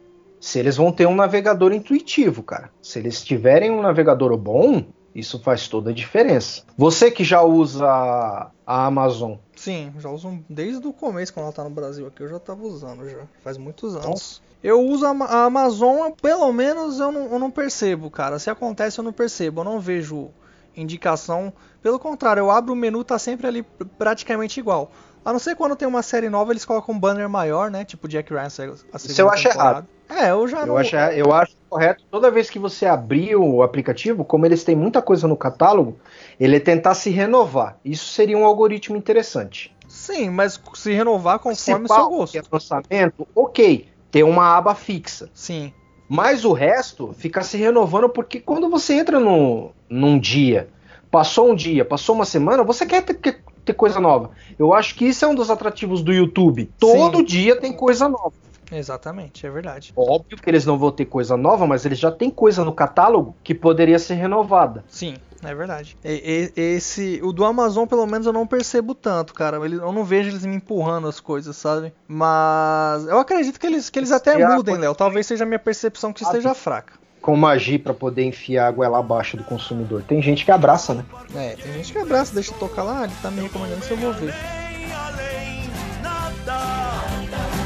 Se 0.45 0.59
eles 0.59 0.77
vão 0.77 0.91
ter 0.91 1.07
um 1.07 1.15
navegador 1.15 1.73
intuitivo, 1.73 2.43
cara. 2.43 2.69
Se 2.79 2.99
eles 2.99 3.23
tiverem 3.23 3.71
um 3.71 3.81
navegador 3.81 4.37
bom, 4.37 4.83
isso 5.15 5.39
faz 5.39 5.67
toda 5.67 5.89
a 5.89 5.93
diferença. 5.93 6.61
Você 6.77 7.09
que 7.09 7.23
já 7.23 7.41
usa 7.41 7.83
a 7.87 8.85
Amazon, 8.85 9.37
Sim, 9.55 9.91
já 9.97 10.07
uso 10.11 10.37
desde 10.47 10.85
o 10.85 10.93
começo, 10.93 11.33
quando 11.33 11.45
ela 11.45 11.53
tá 11.53 11.63
no 11.63 11.71
Brasil 11.71 12.05
aqui, 12.05 12.21
eu 12.21 12.27
já 12.27 12.37
tava 12.37 12.61
usando 12.61 13.09
já. 13.09 13.21
Faz 13.43 13.57
muitos 13.57 13.95
anos. 13.95 14.39
Eu 14.61 14.81
uso 14.83 15.07
a, 15.07 15.09
Ama- 15.09 15.25
a 15.25 15.45
Amazon, 15.45 16.11
pelo 16.21 16.53
menos 16.53 16.99
eu 16.99 17.11
não, 17.11 17.25
eu 17.31 17.39
não 17.39 17.49
percebo, 17.49 18.11
cara. 18.11 18.37
Se 18.37 18.47
acontece, 18.51 18.99
eu 18.99 19.03
não 19.03 19.11
percebo. 19.13 19.61
Eu 19.61 19.65
não 19.65 19.79
vejo 19.79 20.29
indicação. 20.75 21.51
Pelo 21.81 21.97
contrário, 21.97 22.41
eu 22.41 22.51
abro 22.51 22.73
o 22.73 22.75
menu, 22.75 23.03
tá 23.03 23.17
sempre 23.17 23.47
ali 23.47 23.63
pr- 23.63 23.85
praticamente 23.97 24.59
igual. 24.59 24.91
A 25.25 25.33
não 25.33 25.39
ser 25.39 25.55
quando 25.55 25.75
tem 25.75 25.87
uma 25.87 26.03
série 26.03 26.29
nova, 26.29 26.53
eles 26.53 26.63
colocam 26.63 26.93
um 26.93 26.99
banner 26.99 27.27
maior, 27.27 27.71
né? 27.71 27.83
Tipo 27.83 28.07
Jack 28.07 28.31
Ryan, 28.31 28.45
a 28.45 28.49
segunda 28.51 28.79
Isso 28.93 29.19
eu 29.19 29.27
acho 29.27 29.49
temporada. 29.49 29.87
É, 30.07 30.29
eu 30.29 30.47
já 30.47 30.59
eu 30.59 30.67
não... 30.67 30.77
acho, 30.77 30.95
eu 30.95 31.33
acho 31.33 31.55
correto 31.67 32.03
toda 32.11 32.29
vez 32.29 32.47
que 32.47 32.59
você 32.59 32.85
abrir 32.85 33.35
o 33.35 33.63
aplicativo, 33.63 34.23
como 34.23 34.45
eles 34.45 34.63
têm 34.63 34.75
muita 34.75 35.01
coisa 35.01 35.27
no 35.27 35.35
catálogo, 35.35 35.97
ele 36.39 36.59
tentar 36.59 36.93
se 36.93 37.09
renovar. 37.09 37.79
Isso 37.83 38.13
seria 38.13 38.37
um 38.37 38.45
algoritmo 38.45 38.95
interessante. 38.95 39.75
Sim, 39.87 40.29
mas 40.29 40.61
se 40.75 40.93
renovar 40.93 41.39
conforme 41.39 41.85
o 41.85 41.87
seu 41.93 42.09
gosto. 42.09 42.37
é 42.37 42.43
lançamento, 42.51 43.27
ok, 43.33 43.87
ter 44.11 44.23
uma 44.23 44.55
aba 44.55 44.75
fixa. 44.75 45.27
Sim, 45.33 45.73
Mas 46.07 46.45
o 46.45 46.53
resto 46.53 47.13
fica 47.17 47.41
se 47.41 47.57
renovando 47.57 48.09
porque 48.09 48.39
quando 48.39 48.69
você 48.69 48.93
entra 48.93 49.19
no, 49.19 49.71
num 49.89 50.19
dia, 50.19 50.69
passou 51.09 51.49
um 51.49 51.55
dia, 51.55 51.83
passou 51.83 52.13
uma 52.13 52.25
semana, 52.25 52.63
você 52.63 52.85
quer 52.85 53.01
ter, 53.01 53.41
ter- 53.65 53.73
coisa 53.73 53.99
nova. 53.99 54.31
Eu 54.57 54.73
acho 54.73 54.95
que 54.95 55.05
isso 55.05 55.25
é 55.25 55.27
um 55.27 55.35
dos 55.35 55.49
atrativos 55.49 56.01
do 56.03 56.13
YouTube. 56.13 56.69
Todo 56.79 57.23
dia 57.23 57.55
tem 57.59 57.73
coisa 57.73 58.07
nova. 58.07 58.33
exatamente, 58.71 59.45
é 59.45 59.49
verdade. 59.49 59.93
Óbvio 59.95 60.37
que 60.37 60.49
eles 60.49 60.65
não 60.65 60.77
vão 60.77 60.91
ter 60.91 61.05
coisa 61.05 61.35
nova, 61.37 61.67
mas 61.67 61.85
eles 61.85 61.99
já 61.99 62.11
têm 62.11 62.29
coisa 62.29 62.63
no 62.65 62.73
catálogo 62.73 63.35
que 63.43 63.53
poderia 63.53 63.99
ser 63.99 64.15
renovada. 64.15 64.83
Sim, 64.87 65.15
é 65.43 65.53
verdade. 65.53 65.95
E- 66.03 66.51
e- 66.55 66.59
esse, 66.61 67.19
o 67.23 67.31
do 67.31 67.45
Amazon, 67.45 67.85
pelo 67.85 68.05
menos, 68.07 68.25
eu 68.25 68.33
não 68.33 68.47
percebo 68.47 68.95
tanto, 68.95 69.33
cara. 69.35 69.63
Ele- 69.63 69.75
Eu 69.75 69.91
não 69.91 70.03
vejo 70.03 70.29
eles 70.29 70.45
me 70.45 70.55
empurrando 70.55 71.07
as 71.07 71.19
coisas, 71.19 71.55
sabe? 71.55 71.93
Mas 72.07 73.05
eu 73.07 73.19
acredito 73.19 73.59
que 73.59 73.67
eles, 73.67 73.89
que 73.89 73.99
eles 73.99 74.11
até 74.11 74.33
a 74.43 74.55
mudem, 74.55 74.77
Léo. 74.77 74.95
Talvez 74.95 75.25
seja 75.27 75.43
a 75.43 75.47
minha 75.47 75.59
percepção 75.59 76.11
que 76.11 76.23
esteja 76.23 76.53
fraca. 76.55 76.93
Como 77.25 77.47
agir 77.47 77.79
pra 77.79 77.91
poder 77.91 78.23
enfiar 78.23 78.67
a 78.67 78.71
goela 78.71 78.99
abaixo 78.99 79.35
do 79.35 79.43
consumidor. 79.43 80.03
Tem 80.03 80.21
gente 80.21 80.45
que 80.45 80.51
abraça, 80.51 80.93
né? 80.93 81.03
É, 81.33 81.55
tem 81.55 81.73
gente 81.73 81.91
que 81.91 81.97
abraça, 81.97 82.35
deixa 82.35 82.53
tocar 82.53 82.83
lá, 82.83 83.05
ele 83.05 83.13
tá 83.19 83.31
me 83.31 83.41
recomendando 83.41 83.83
se 83.83 83.89
eu 83.89 83.97
vou 83.97 84.13
ver. 84.13 84.31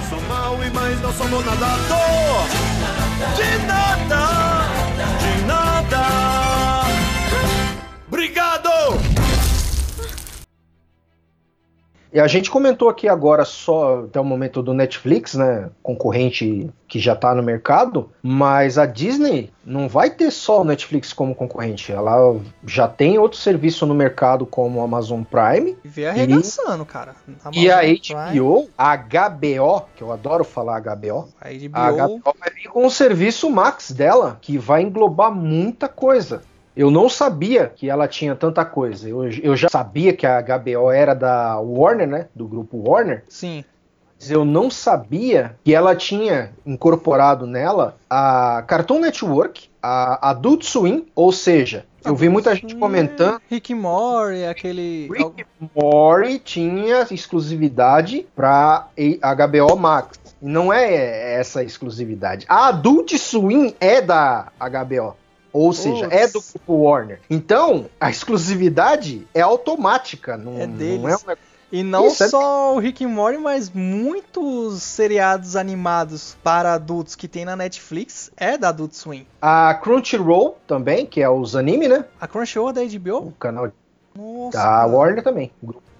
Sou 0.10 0.22
mal 0.30 0.64
e 0.64 0.70
mais 0.70 1.02
não 1.02 1.12
somos 1.12 1.46
nada. 1.46 1.66
Dor 1.90 2.48
de 3.36 3.68
nada, 3.68 4.29
E 12.12 12.20
a 12.20 12.28
gente 12.28 12.50
comentou 12.50 12.90
aqui 12.90 13.08
agora 13.08 13.46
só 13.46 14.04
até 14.06 14.20
o 14.20 14.26
momento 14.26 14.64
do 14.64 14.74
Netflix, 14.74 15.36
né? 15.36 15.70
Concorrente 15.84 16.70
que 16.88 16.98
já 16.98 17.16
tá 17.16 17.36
no 17.36 17.44
mercado, 17.44 18.10
mas 18.24 18.80
a 18.80 18.88
Disney 18.88 19.52
não 19.64 19.88
vai 19.88 20.10
ter 20.10 20.32
só 20.32 20.62
o 20.62 20.64
Netflix 20.64 21.14
como 21.14 21.36
concorrente. 21.36 21.92
Ela 21.92 22.36
já 22.66 22.88
tem 22.88 23.20
outro 23.20 23.38
serviço 23.38 23.86
no 23.86 23.94
mercado 23.94 24.46
como 24.46 24.80
o 24.80 24.84
Amazon 24.84 25.22
Prime. 25.22 25.78
E 25.84 25.88
vê 25.88 26.08
arregaçando, 26.08 26.84
cara. 26.84 27.16
E 27.54 27.70
a 27.70 27.82
Amazon 27.82 28.34
HBO, 28.34 28.70
a 28.76 28.96
HBO, 28.96 29.86
que 29.96 30.02
eu 30.02 30.12
adoro 30.12 30.44
falar 30.44 30.80
HBO, 30.80 31.30
A 31.40 31.50
HBO, 31.50 31.78
a 31.78 31.92
HBO 31.92 32.36
vai 32.40 32.50
vir 32.56 32.70
com 32.70 32.88
o 32.88 32.92
serviço 32.92 33.52
Max 33.52 33.92
dela, 33.92 34.40
que 34.42 34.58
vai 34.58 34.82
englobar 34.82 35.32
muita 35.32 35.88
coisa. 35.88 36.42
Eu 36.80 36.90
não 36.90 37.10
sabia 37.10 37.68
que 37.68 37.90
ela 37.90 38.08
tinha 38.08 38.34
tanta 38.34 38.64
coisa. 38.64 39.10
Eu, 39.10 39.30
eu 39.30 39.54
já 39.54 39.68
sabia 39.68 40.14
que 40.14 40.26
a 40.26 40.42
HBO 40.42 40.90
era 40.90 41.14
da 41.14 41.60
Warner, 41.60 42.08
né? 42.08 42.28
Do 42.34 42.48
grupo 42.48 42.82
Warner. 42.90 43.26
sim. 43.28 43.66
Mas 44.18 44.32
eu 44.32 44.44
não 44.44 44.70
sabia 44.70 45.56
que 45.64 45.74
ela 45.74 45.96
tinha 45.96 46.52
incorporado 46.66 47.48
nela 47.48 47.96
a 48.10 48.64
Cartoon 48.68 49.00
Network, 49.00 49.70
a 49.82 50.30
Adult 50.32 50.64
Swim, 50.64 51.06
ou 51.16 51.32
seja, 51.32 51.86
eu 52.04 52.14
vi 52.16 52.28
muita 52.28 52.54
gente 52.54 52.76
comentando 52.76 53.42
Rick 53.50 53.74
Morty, 53.74 54.44
aquele... 54.44 55.10
Rick 55.10 55.46
Morty 55.74 56.40
tinha 56.40 57.08
exclusividade 57.12 58.28
para 58.36 58.90
HBO 58.98 59.78
Max. 59.78 60.20
Não 60.42 60.72
é 60.72 61.36
essa 61.36 61.64
exclusividade. 61.64 62.46
A 62.50 62.68
Adult 62.68 63.14
Swim 63.18 63.74
é 63.80 64.02
da 64.02 64.48
HBO. 64.60 65.16
Ou 65.52 65.74
seja, 65.74 66.04
Putz. 66.08 66.16
é 66.16 66.28
do 66.28 66.42
grupo 66.42 66.74
Warner. 66.84 67.20
Então, 67.30 67.88
a 68.00 68.10
exclusividade 68.10 69.28
é 69.34 69.42
automática. 69.42 70.38
Não 70.38 70.60
É 70.60 70.68
não 70.68 70.76
deles. 70.76 70.96
é 70.98 71.00
um 71.00 71.04
negócio 71.08 71.38
E 71.72 71.84
não 71.84 72.08
Isso, 72.08 72.24
é- 72.24 72.28
só 72.30 72.74
o 72.76 72.80
Rick 72.80 73.06
and 73.06 73.10
Morty, 73.10 73.38
mas 73.38 73.70
muitos 73.70 74.82
seriados 74.82 75.56
animados 75.56 76.36
para 76.44 76.74
adultos 76.74 77.16
que 77.16 77.28
tem 77.28 77.46
na 77.46 77.56
Netflix 77.56 78.32
é 78.36 78.58
da 78.58 78.70
Adult 78.70 78.94
Swim. 78.94 79.28
A 79.40 79.76
Crunchyroll 79.76 80.58
também, 80.66 81.06
que 81.06 81.22
é 81.22 81.30
os 81.30 81.56
anime, 81.56 81.88
né? 81.88 82.06
A 82.20 82.28
Crunchyroll 82.28 82.70
é 82.72 82.74
da 82.74 82.82
HBO? 82.84 83.18
O 83.28 83.32
canal 83.34 83.72
Nossa. 84.16 84.58
da. 84.58 84.86
Warner 84.88 85.24
também. 85.24 85.52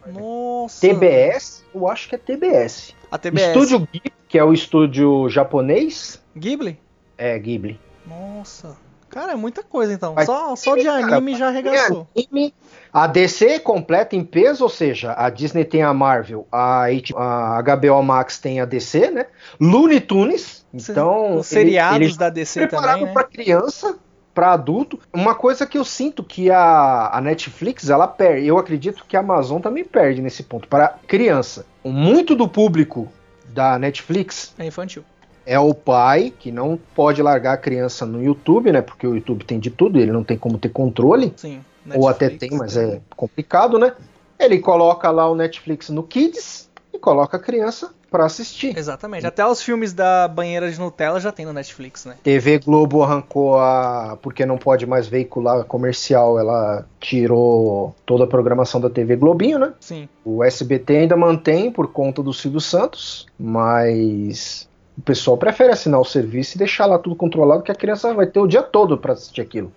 Nossa. 0.08 0.82
TBS, 0.82 1.64
eu 1.74 1.88
acho 1.88 2.10
que 2.10 2.16
é 2.16 2.18
TBS. 2.18 2.96
A 3.12 3.18
TBS. 3.20 3.48
Estúdio 3.50 3.80
Ghibli, 3.92 4.14
que 4.28 4.40
é 4.40 4.44
o 4.44 4.52
estúdio 4.52 5.30
japonês, 5.30 6.20
Ghibli? 6.36 6.80
é 7.18 7.38
Ghibli. 7.38 7.80
Nossa. 8.08 8.76
Cara, 9.10 9.34
é 9.34 9.36
muita 9.36 9.64
coisa 9.64 9.94
então. 9.94 10.14
Mas 10.16 10.26
Só, 10.26 10.56
só 10.56 10.76
de 10.76 10.84
cara, 10.84 11.16
anime 11.16 11.36
já 11.36 11.48
arregaçou. 11.48 12.08
Tem 12.14 12.28
anime. 12.32 12.54
A 12.92 13.06
DC 13.06 13.60
completa 13.60 14.16
em 14.16 14.24
peso, 14.24 14.64
ou 14.64 14.70
seja, 14.70 15.14
a 15.16 15.30
Disney 15.30 15.64
tem 15.64 15.84
a 15.84 15.94
Marvel, 15.94 16.48
a, 16.52 16.86
a 17.16 17.62
HBO 17.62 18.02
Max 18.02 18.40
tem 18.40 18.60
a 18.60 18.66
DC, 18.66 19.12
né? 19.12 19.28
Looney 19.60 20.00
Tunes, 20.00 20.66
então 20.74 21.38
Os 21.38 21.48
seriados 21.48 21.96
ele, 21.98 22.06
ele 22.06 22.18
da 22.18 22.30
DC 22.30 22.68
preparado 22.68 23.00
também, 23.00 23.06
né? 23.06 23.14
para 23.14 23.24
criança, 23.26 23.96
para 24.34 24.54
adulto. 24.54 25.00
Uma 25.14 25.36
coisa 25.36 25.68
que 25.68 25.78
eu 25.78 25.86
sinto 25.86 26.24
que 26.24 26.50
a, 26.50 27.10
a 27.14 27.22
Netflix 27.22 27.90
ela 27.90 28.08
perde, 28.08 28.48
eu 28.48 28.58
acredito 28.58 29.06
que 29.08 29.16
a 29.16 29.20
Amazon 29.20 29.62
também 29.62 29.84
perde 29.84 30.22
nesse 30.22 30.44
ponto 30.44 30.68
para 30.68 30.96
criança. 31.08 31.66
Muito 31.84 32.36
do 32.36 32.48
público 32.48 33.08
da 33.48 33.78
Netflix 33.78 34.54
É 34.58 34.66
infantil. 34.66 35.04
É 35.50 35.60
o 35.60 35.74
pai 35.74 36.32
que 36.38 36.52
não 36.52 36.80
pode 36.94 37.24
largar 37.24 37.54
a 37.54 37.58
criança 37.58 38.06
no 38.06 38.24
YouTube, 38.24 38.72
né? 38.72 38.84
Porque 38.84 39.08
o 39.08 39.16
YouTube 39.16 39.44
tem 39.44 39.60
de 39.60 39.72
tudo, 39.72 40.00
ele 40.00 40.12
não 40.12 40.24
tem 40.24 40.38
como 40.38 40.60
ter 40.60 40.70
controle. 40.70 41.34
Sim. 41.36 41.62
Ou 41.96 42.08
até 42.08 42.26
Netflix, 42.30 42.50
tem, 42.50 42.60
mas 42.60 42.76
né? 42.76 42.98
é 42.98 43.02
complicado, 43.16 43.80
né? 43.80 43.94
Ele 44.40 44.60
coloca 44.60 45.10
lá 45.10 45.28
o 45.28 45.34
Netflix 45.34 45.90
no 45.90 46.04
Kids 46.04 46.70
e 46.94 47.00
coloca 47.00 47.38
a 47.38 47.40
criança 47.40 47.92
pra 48.12 48.26
assistir. 48.26 48.78
Exatamente. 48.78 49.26
Até 49.26 49.44
os 49.44 49.60
filmes 49.60 49.92
da 49.92 50.28
banheira 50.28 50.70
de 50.72 50.80
Nutella 50.80 51.20
já 51.20 51.32
tem 51.32 51.48
no 51.48 51.54
Netflix, 51.54 52.06
né? 52.06 52.16
TV 52.22 52.60
Globo 52.60 53.02
arrancou 53.02 53.58
a. 53.58 54.20
Porque 54.22 54.46
não 54.46 54.58
pode 54.60 54.86
mais 54.86 55.08
veicular 55.08 55.64
comercial, 55.64 56.38
ela 56.38 56.86
tirou 57.00 57.96
toda 58.06 58.26
a 58.26 58.28
programação 58.28 58.80
da 58.80 58.90
TV 58.90 59.16
Globinho, 59.16 59.58
né? 59.58 59.74
Sim. 59.80 60.08
O 60.24 60.44
SBT 60.44 60.98
ainda 60.98 61.18
mantém 61.18 61.72
por 61.72 61.92
conta 61.92 62.22
do 62.22 62.34
Silvio 62.34 62.62
Santos, 62.62 63.26
mas 63.40 64.69
o 65.00 65.02
pessoal 65.02 65.38
prefere 65.38 65.72
assinar 65.72 66.00
o 66.00 66.06
serviço 66.06 66.56
e 66.56 66.60
deixar 66.60 66.86
lá 66.86 67.00
tudo 67.00 67.16
controlado, 67.16 67.64
que 67.64 67.72
a 67.72 67.76
criança 67.76 68.14
vai 68.14 68.28
ter 68.28 68.40
o 68.40 68.48
dia 68.48 68.62
todo 68.62 68.98
pra 68.98 69.14
assistir 69.14 69.40
aquilo. 69.40 69.72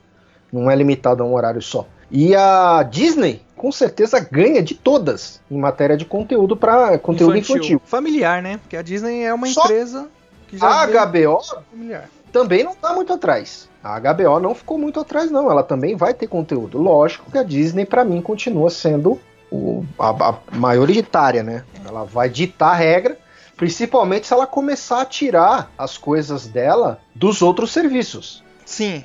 Não 0.53 0.69
é 0.69 0.75
limitado 0.75 1.23
a 1.23 1.27
um 1.27 1.35
horário 1.35 1.63
só. 1.63 1.87
E 2.11 2.35
a 2.35 2.83
Disney, 2.83 3.41
com 3.57 3.71
certeza, 3.71 4.19
ganha 4.21 4.61
de 4.61 4.75
todas 4.75 5.41
em 5.49 5.57
matéria 5.57 5.97
de 5.97 6.05
conteúdo 6.05 6.57
para 6.57 6.99
conteúdo 6.99 7.37
infantil. 7.37 7.81
Familiar, 7.85 8.43
né? 8.43 8.59
Porque 8.59 8.77
a 8.77 8.83
Disney 8.83 9.23
é 9.23 9.33
uma 9.33 9.47
Só 9.47 9.63
empresa 9.65 10.09
que 10.49 10.59
já 10.59 10.83
A 10.83 10.87
HBO 10.87 11.41
familiar. 11.71 12.11
também 12.33 12.65
não 12.65 12.75
tá 12.75 12.93
muito 12.93 13.13
atrás. 13.13 13.69
A 13.83 13.99
HBO 14.01 14.41
não 14.41 14.55
ficou 14.55 14.77
muito 14.77 14.99
atrás, 14.99 15.31
não. 15.31 15.51
Ela 15.51 15.63
também 15.63 15.95
vai 15.97 16.13
ter 16.13 16.27
conteúdo. 16.27 16.79
Lógico 16.79 17.31
que 17.31 17.39
a 17.39 17.45
Disney, 17.45 17.87
para 17.87 18.05
mim, 18.05 18.21
continua 18.21 18.69
sendo 18.71 19.19
o, 19.51 19.85
a, 19.99 20.11
a 20.11 20.39
majoritária, 20.53 21.43
né? 21.43 21.65
Ela 21.87 22.05
vai 22.05 22.29
ditar 22.29 22.73
a 22.73 22.75
regra, 22.75 23.17
principalmente 23.57 24.27
se 24.27 24.33
ela 24.33 24.47
começar 24.47 25.03
a 25.03 25.05
tirar 25.07 25.71
as 25.77 25.97
coisas 25.99 26.47
dela 26.47 27.01
dos 27.15 27.43
outros 27.43 27.73
serviços. 27.73 28.43
Sim. 28.65 29.05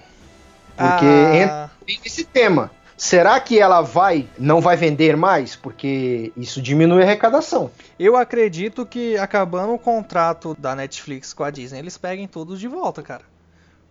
Porque 0.75 1.49
Ah, 1.49 1.69
Tem 1.85 1.99
esse 2.05 2.23
tema. 2.23 2.71
Será 2.95 3.39
que 3.39 3.59
ela 3.59 3.81
vai 3.81 4.27
não 4.39 4.59
vai 4.59 4.75
vender 4.75 5.15
mais? 5.15 5.55
Porque 5.55 6.31
isso 6.35 6.59
diminui 6.61 7.03
a 7.03 7.05
arrecadação. 7.05 7.69
Eu 7.99 8.15
acredito 8.17 8.85
que 8.87 9.15
acabando 9.17 9.73
o 9.73 9.79
contrato 9.79 10.55
da 10.57 10.75
Netflix 10.75 11.31
com 11.31 11.43
a 11.43 11.51
Disney, 11.51 11.79
eles 11.79 11.97
peguem 11.97 12.27
todos 12.27 12.59
de 12.59 12.67
volta, 12.67 13.03
cara. 13.03 13.21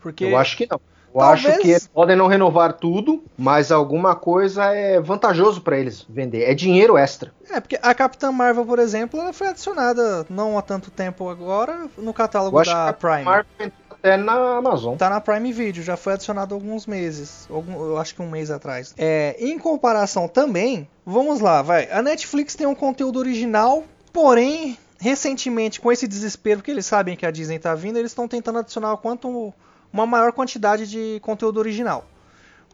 Porque 0.01 0.25
Eu 0.25 0.37
acho 0.37 0.57
que 0.57 0.67
não. 0.69 0.81
Eu 1.17 1.21
Talvez- 1.21 1.47
acho 1.47 1.61
que 1.63 1.71
eles 1.71 1.87
podem 1.87 2.15
não 2.15 2.27
renovar 2.27 2.75
tudo, 2.75 3.25
mas 3.39 3.73
alguma 3.73 4.15
coisa 4.15 4.67
é 4.67 5.01
vantajoso 5.01 5.63
para 5.63 5.79
eles 5.79 6.05
vender. 6.09 6.43
É 6.45 6.53
dinheiro 6.55 6.99
extra. 6.99 7.33
é 7.51 7.59
porque 7.59 7.79
a 7.81 7.95
Capitã 7.95 8.31
Marvel, 8.31 8.67
por 8.67 8.79
exemplo, 8.79 9.19
ela 9.19 9.33
foi 9.33 9.47
adicionada 9.49 10.27
não 10.29 10.59
há 10.59 10.63
tanto 10.63 10.91
tempo 10.91 11.29
agora 11.31 11.87
no 11.97 12.13
catálogo 12.13 12.59
da 12.59 12.65
que 12.65 12.71
a 12.71 12.93
Prime. 12.93 13.23
Marvel 13.25 13.73
até 13.91 14.17
na 14.19 14.59
Amazon. 14.59 14.95
Tá 14.97 15.09
na 15.09 15.19
Prime 15.21 15.51
Video, 15.55 15.83
já 15.83 15.97
foi 15.97 16.13
adicionado 16.13 16.55
alguns 16.55 16.87
meses. 16.87 17.47
Algum, 17.51 17.73
eu 17.83 17.97
acho 17.99 18.15
que 18.15 18.21
um 18.21 18.29
mês 18.29 18.51
atrás. 18.51 18.93
É, 18.99 19.37
em 19.39 19.59
comparação 19.59 20.29
também, 20.29 20.87
vamos 21.05 21.41
lá, 21.41 21.63
vai. 21.63 21.91
A 21.91 22.03
Netflix 22.03 22.55
tem 22.55 22.67
um 22.67 22.75
conteúdo 22.75 23.19
original, 23.19 23.85
porém, 24.13 24.77
recentemente, 25.01 25.81
com 25.81 25.91
esse 25.91 26.07
desespero, 26.07 26.59
porque 26.61 26.71
eles 26.73 26.85
sabem 26.85 27.17
que 27.17 27.25
a 27.25 27.31
Disney 27.31 27.59
tá 27.59 27.75
vindo, 27.75 27.99
eles 27.99 28.11
estão 28.11 28.29
tentando 28.29 28.59
adicionar 28.59 28.93
o 28.93 28.99
quanto 28.99 29.53
uma 29.97 30.07
maior 30.07 30.33
quantidade 30.33 30.87
de 30.87 31.19
conteúdo 31.21 31.59
original. 31.59 32.05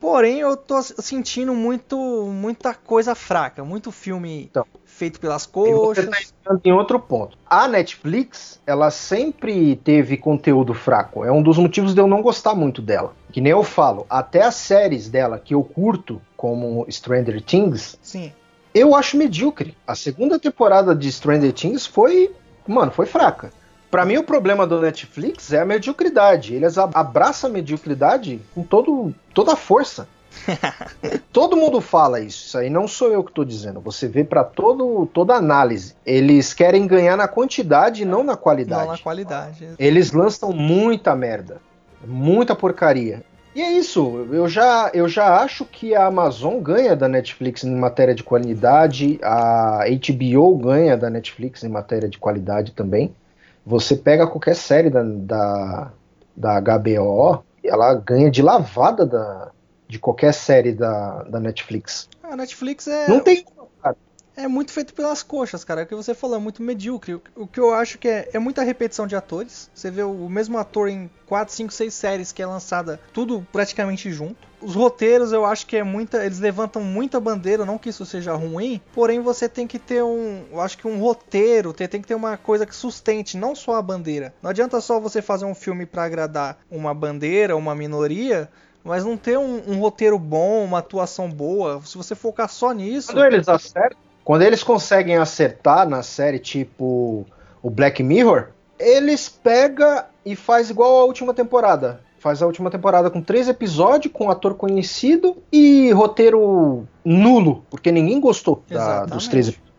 Porém, 0.00 0.40
eu 0.40 0.56
tô 0.56 0.82
sentindo 0.82 1.54
muito, 1.54 1.96
muita 1.96 2.74
coisa 2.74 3.14
fraca, 3.14 3.62
muito 3.64 3.92
filme 3.92 4.48
Então. 4.50 4.66
feito 4.84 5.20
pelas 5.20 5.46
coxas. 5.46 6.06
tá 6.06 6.18
entrando 6.20 6.60
em 6.64 6.72
outro 6.72 6.98
ponto. 6.98 7.38
A 7.48 7.68
Netflix, 7.68 8.60
ela 8.66 8.90
sempre 8.90 9.76
teve 9.76 10.16
conteúdo 10.16 10.74
fraco. 10.74 11.24
É 11.24 11.30
um 11.30 11.40
dos 11.40 11.56
motivos 11.56 11.94
de 11.94 12.00
eu 12.00 12.08
não 12.08 12.20
gostar 12.20 12.52
muito 12.52 12.82
dela. 12.82 13.14
Que 13.30 13.40
nem 13.40 13.52
eu 13.52 13.62
falo, 13.62 14.04
até 14.10 14.42
as 14.42 14.56
séries 14.56 15.08
dela 15.08 15.38
que 15.38 15.54
eu 15.54 15.62
curto, 15.62 16.20
como 16.36 16.84
Stranger 16.90 17.40
Things, 17.40 17.96
Sim. 18.02 18.32
eu 18.74 18.96
acho 18.96 19.16
medíocre. 19.16 19.76
A 19.86 19.94
segunda 19.94 20.36
temporada 20.36 20.96
de 20.96 21.12
Stranger 21.12 21.52
Things 21.52 21.86
foi, 21.86 22.34
mano, 22.66 22.90
foi 22.90 23.06
fraca. 23.06 23.52
Pra 23.92 24.06
mim 24.06 24.16
o 24.16 24.24
problema 24.24 24.66
do 24.66 24.80
Netflix 24.80 25.52
é 25.52 25.60
a 25.60 25.66
mediocridade. 25.66 26.54
Eles 26.54 26.78
ab- 26.78 26.92
abraçam 26.96 27.50
a 27.50 27.52
mediocridade 27.52 28.40
com 28.54 28.62
todo, 28.62 29.14
toda 29.34 29.52
a 29.52 29.56
força. 29.56 30.08
todo 31.30 31.58
mundo 31.58 31.78
fala 31.78 32.18
isso. 32.18 32.46
Isso 32.46 32.56
aí 32.56 32.70
não 32.70 32.88
sou 32.88 33.12
eu 33.12 33.22
que 33.22 33.30
tô 33.30 33.44
dizendo. 33.44 33.80
Você 33.80 34.08
vê 34.08 34.26
todo 34.56 35.04
toda 35.12 35.34
análise. 35.34 35.94
Eles 36.06 36.54
querem 36.54 36.86
ganhar 36.86 37.18
na 37.18 37.28
quantidade 37.28 38.00
e 38.00 38.06
não 38.06 38.24
na 38.24 38.34
qualidade. 38.34 38.86
Não 38.86 38.92
na 38.92 38.98
qualidade. 38.98 39.68
Eles 39.78 40.10
lançam 40.12 40.52
muita 40.52 41.14
merda, 41.14 41.60
muita 42.02 42.54
porcaria. 42.56 43.22
E 43.54 43.60
é 43.60 43.70
isso, 43.72 44.26
eu 44.32 44.48
já, 44.48 44.90
eu 44.94 45.06
já 45.06 45.42
acho 45.42 45.66
que 45.66 45.94
a 45.94 46.06
Amazon 46.06 46.58
ganha 46.62 46.96
da 46.96 47.06
Netflix 47.06 47.62
em 47.62 47.76
matéria 47.76 48.14
de 48.14 48.22
qualidade, 48.24 49.20
a 49.22 49.80
HBO 49.84 50.56
ganha 50.56 50.96
da 50.96 51.10
Netflix 51.10 51.62
em 51.62 51.68
matéria 51.68 52.08
de 52.08 52.16
qualidade 52.16 52.72
também. 52.72 53.14
Você 53.64 53.96
pega 53.96 54.26
qualquer 54.26 54.56
série 54.56 54.90
da, 54.90 55.02
da, 55.02 55.92
da 56.36 56.60
HBO, 56.60 57.44
ela 57.64 57.94
ganha 57.94 58.30
de 58.30 58.42
lavada 58.42 59.06
da, 59.06 59.50
de 59.88 59.98
qualquer 59.98 60.34
série 60.34 60.72
da, 60.72 61.22
da 61.24 61.38
Netflix. 61.38 62.08
A 62.22 62.36
Netflix 62.36 62.86
é, 62.88 63.08
Não 63.08 63.20
tem. 63.20 63.44
É 64.36 64.48
muito 64.48 64.72
feito 64.72 64.94
pelas 64.94 65.22
coxas, 65.22 65.62
cara. 65.64 65.82
É 65.82 65.84
o 65.84 65.86
que 65.86 65.94
você 65.94 66.14
falou, 66.14 66.36
é 66.36 66.40
muito 66.40 66.62
medíocre. 66.62 67.20
O- 67.36 67.46
que 67.46 67.60
eu 67.60 67.74
acho 67.74 67.98
que 67.98 68.08
é, 68.08 68.30
é 68.32 68.38
muita 68.38 68.62
repetição 68.62 69.06
de 69.06 69.14
atores. 69.16 69.70
Você 69.74 69.90
vê 69.90 70.02
o 70.02 70.28
mesmo 70.28 70.56
ator 70.58 70.88
em 70.88 71.10
4, 71.26 71.54
5, 71.54 71.72
6 71.72 71.92
séries 71.94 72.32
que 72.32 72.42
é 72.42 72.46
lançada 72.46 73.00
tudo 73.12 73.46
praticamente 73.52 74.10
junto. 74.12 74.50
Os 74.60 74.74
roteiros 74.76 75.32
eu 75.32 75.44
acho 75.44 75.66
que 75.66 75.76
é 75.76 75.82
muita. 75.82 76.24
Eles 76.24 76.38
levantam 76.38 76.82
muita 76.82 77.18
bandeira, 77.18 77.64
não 77.66 77.76
que 77.78 77.88
isso 77.88 78.06
seja 78.06 78.32
ruim. 78.34 78.80
Porém, 78.92 79.20
você 79.20 79.48
tem 79.48 79.66
que 79.66 79.78
ter 79.78 80.02
um. 80.04 80.44
Eu 80.52 80.60
acho 80.60 80.78
que 80.78 80.86
um 80.86 81.00
roteiro, 81.00 81.72
tem, 81.72 81.88
tem 81.88 82.00
que 82.00 82.06
ter 82.06 82.14
uma 82.14 82.36
coisa 82.36 82.64
que 82.64 82.74
sustente, 82.74 83.36
não 83.36 83.54
só 83.56 83.74
a 83.74 83.82
bandeira. 83.82 84.32
Não 84.40 84.50
adianta 84.50 84.80
só 84.80 85.00
você 85.00 85.20
fazer 85.20 85.44
um 85.46 85.54
filme 85.54 85.84
pra 85.84 86.04
agradar 86.04 86.58
uma 86.70 86.94
bandeira, 86.94 87.56
uma 87.56 87.74
minoria. 87.74 88.48
Mas 88.84 89.04
não 89.04 89.16
ter 89.16 89.38
um, 89.38 89.62
um 89.68 89.78
roteiro 89.78 90.18
bom, 90.18 90.64
uma 90.64 90.78
atuação 90.78 91.30
boa. 91.30 91.80
Se 91.84 91.96
você 91.96 92.14
focar 92.16 92.48
só 92.48 92.72
nisso. 92.72 93.12
Quando 93.12 93.18
eles 93.34 93.46
acertam, 93.48 93.98
quando 94.24 94.42
eles 94.42 94.62
conseguem 94.62 95.16
acertar 95.16 95.88
na 95.88 96.02
série 96.02 96.38
tipo 96.38 97.24
o 97.62 97.70
Black 97.70 98.02
Mirror, 98.02 98.48
eles 98.78 99.28
pegam 99.28 100.02
e 100.24 100.34
faz 100.36 100.70
igual 100.70 100.98
a 101.00 101.04
última 101.04 101.32
temporada. 101.34 102.00
Faz 102.18 102.40
a 102.40 102.46
última 102.46 102.70
temporada 102.70 103.10
com 103.10 103.20
três 103.20 103.48
episódios, 103.48 104.12
com 104.12 104.30
ator 104.30 104.54
conhecido 104.54 105.36
e 105.50 105.90
roteiro 105.92 106.86
nulo, 107.04 107.64
porque 107.68 107.90
ninguém 107.90 108.20
gostou 108.20 108.62
da- 108.68 109.04
dos 109.16 109.26
três 109.28 109.48
episódios. 109.48 109.71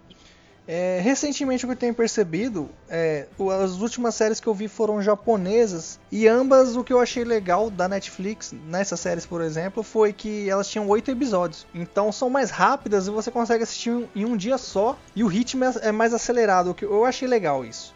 É, 0.65 1.02
recentemente 1.04 1.65
o 1.65 1.67
que 1.67 1.73
eu 1.73 1.78
tenho 1.78 1.93
percebido 1.93 2.69
é 2.89 3.26
as 3.62 3.82
últimas 3.82 4.15
séries 4.15 4.39
que 4.39 4.47
eu 4.47 4.54
vi 4.54 4.69
foram 4.69 5.02
japonesas 5.02 5.99
e 6.10 6.26
ambas 6.26 6.78
o 6.78 6.86
que 6.86 6.93
eu 6.93 7.02
achei 7.02 7.26
legal 7.26 7.69
da 7.69 7.86
Netflix 7.89 8.54
nessas 8.67 9.02
séries 9.02 9.26
por 9.26 9.41
exemplo 9.41 9.84
foi 9.84 10.13
que 10.13 10.49
elas 10.49 10.69
tinham 10.69 10.88
oito 10.88 11.12
episódios 11.12 11.67
então 11.76 12.13
são 12.13 12.30
mais 12.30 12.49
rápidas 12.49 13.08
e 13.08 13.12
você 13.12 13.30
consegue 13.30 13.63
assistir 13.63 14.08
em- 14.15 14.23
um 14.23 14.38
dia 14.38 14.58
só 14.58 14.97
e 15.13 15.21
o 15.21 15.28
ritmo 15.28 15.65
é 15.65 15.73
é 15.82 15.91
mais 15.91 16.13
acelerado 16.13 16.71
o 16.71 16.73
que 16.73 16.86
eu 16.86 17.04
achei 17.04 17.28
legal 17.28 17.65
isso 17.65 17.93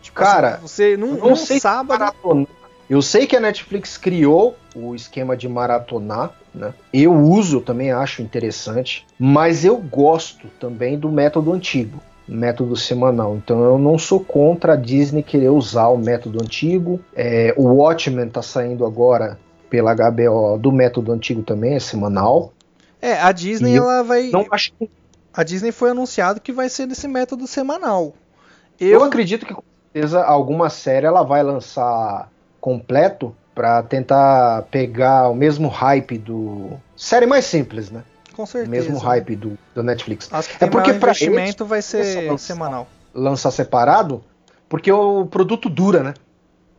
Tipo 0.00 0.16
Cara, 0.18 0.54
assim, 0.54 0.62
você 0.66 0.96
não 0.96 1.08
num 1.08 1.36
sei 1.36 1.56
se 1.56 1.60
sábado 1.62 1.98
maratonar. 1.98 2.46
Eu 2.88 3.02
sei 3.02 3.26
que 3.26 3.36
a 3.36 3.40
Netflix 3.40 3.98
criou 3.98 4.56
o 4.74 4.94
esquema 4.94 5.36
de 5.36 5.46
maratonar, 5.46 6.32
né? 6.58 6.74
Eu 6.92 7.14
uso, 7.14 7.60
também 7.60 7.90
acho 7.90 8.20
interessante, 8.20 9.06
mas 9.18 9.64
eu 9.64 9.76
gosto 9.78 10.48
também 10.60 10.98
do 10.98 11.10
método 11.10 11.52
antigo, 11.52 12.00
método 12.26 12.76
semanal. 12.76 13.36
Então 13.36 13.62
eu 13.62 13.78
não 13.78 13.96
sou 13.96 14.20
contra 14.20 14.74
a 14.74 14.76
Disney 14.76 15.22
querer 15.22 15.48
usar 15.48 15.88
o 15.88 15.96
método 15.96 16.42
antigo. 16.42 17.00
É, 17.14 17.54
o 17.56 17.64
Watchmen 17.64 18.28
tá 18.28 18.42
saindo 18.42 18.84
agora 18.84 19.38
pela 19.70 19.94
HBO 19.94 20.58
do 20.58 20.72
método 20.72 21.12
antigo 21.12 21.42
também, 21.42 21.74
é 21.74 21.80
semanal. 21.80 22.52
é 23.00 23.12
a 23.20 23.32
Disney 23.32 23.72
E 23.72 23.76
ela 23.76 24.02
vai 24.02 24.30
Não 24.30 24.46
acho 24.50 24.72
que 24.72 24.90
a 25.32 25.44
Disney 25.44 25.70
foi 25.72 25.90
anunciado 25.90 26.40
que 26.40 26.52
vai 26.52 26.68
ser 26.68 26.86
desse 26.86 27.06
método 27.06 27.46
semanal 27.46 28.14
Eu 28.80 29.00
eu 29.00 29.04
acredito 29.04 29.46
que 29.46 29.54
com 29.54 29.62
certeza 29.92 30.22
alguma 30.24 30.68
série 30.70 31.06
ela 31.06 31.22
vai 31.22 31.42
lançar 31.42 32.30
completo 32.60 33.34
pra 33.58 33.82
tentar 33.82 34.62
pegar 34.70 35.28
o 35.28 35.34
mesmo 35.34 35.66
hype 35.66 36.16
do 36.16 36.70
série 36.96 37.26
mais 37.26 37.44
simples, 37.44 37.90
né? 37.90 38.04
com 38.32 38.44
O 38.44 38.46
certeza 38.46 38.70
mesmo 38.70 38.98
hype 38.98 39.34
do, 39.34 39.58
do 39.74 39.82
Netflix. 39.82 40.28
Acho 40.30 40.48
que 40.56 40.64
É 40.64 40.68
porque 40.68 40.92
pra 40.92 41.08
investimento 41.10 41.64
vai 41.64 41.80
é 41.80 41.82
ser 41.82 42.28
só- 42.28 42.36
semanal. 42.36 42.86
Lançar 43.12 43.50
separado, 43.50 44.22
porque 44.68 44.92
o 44.92 45.26
produto 45.26 45.68
dura, 45.68 46.04
né? 46.04 46.14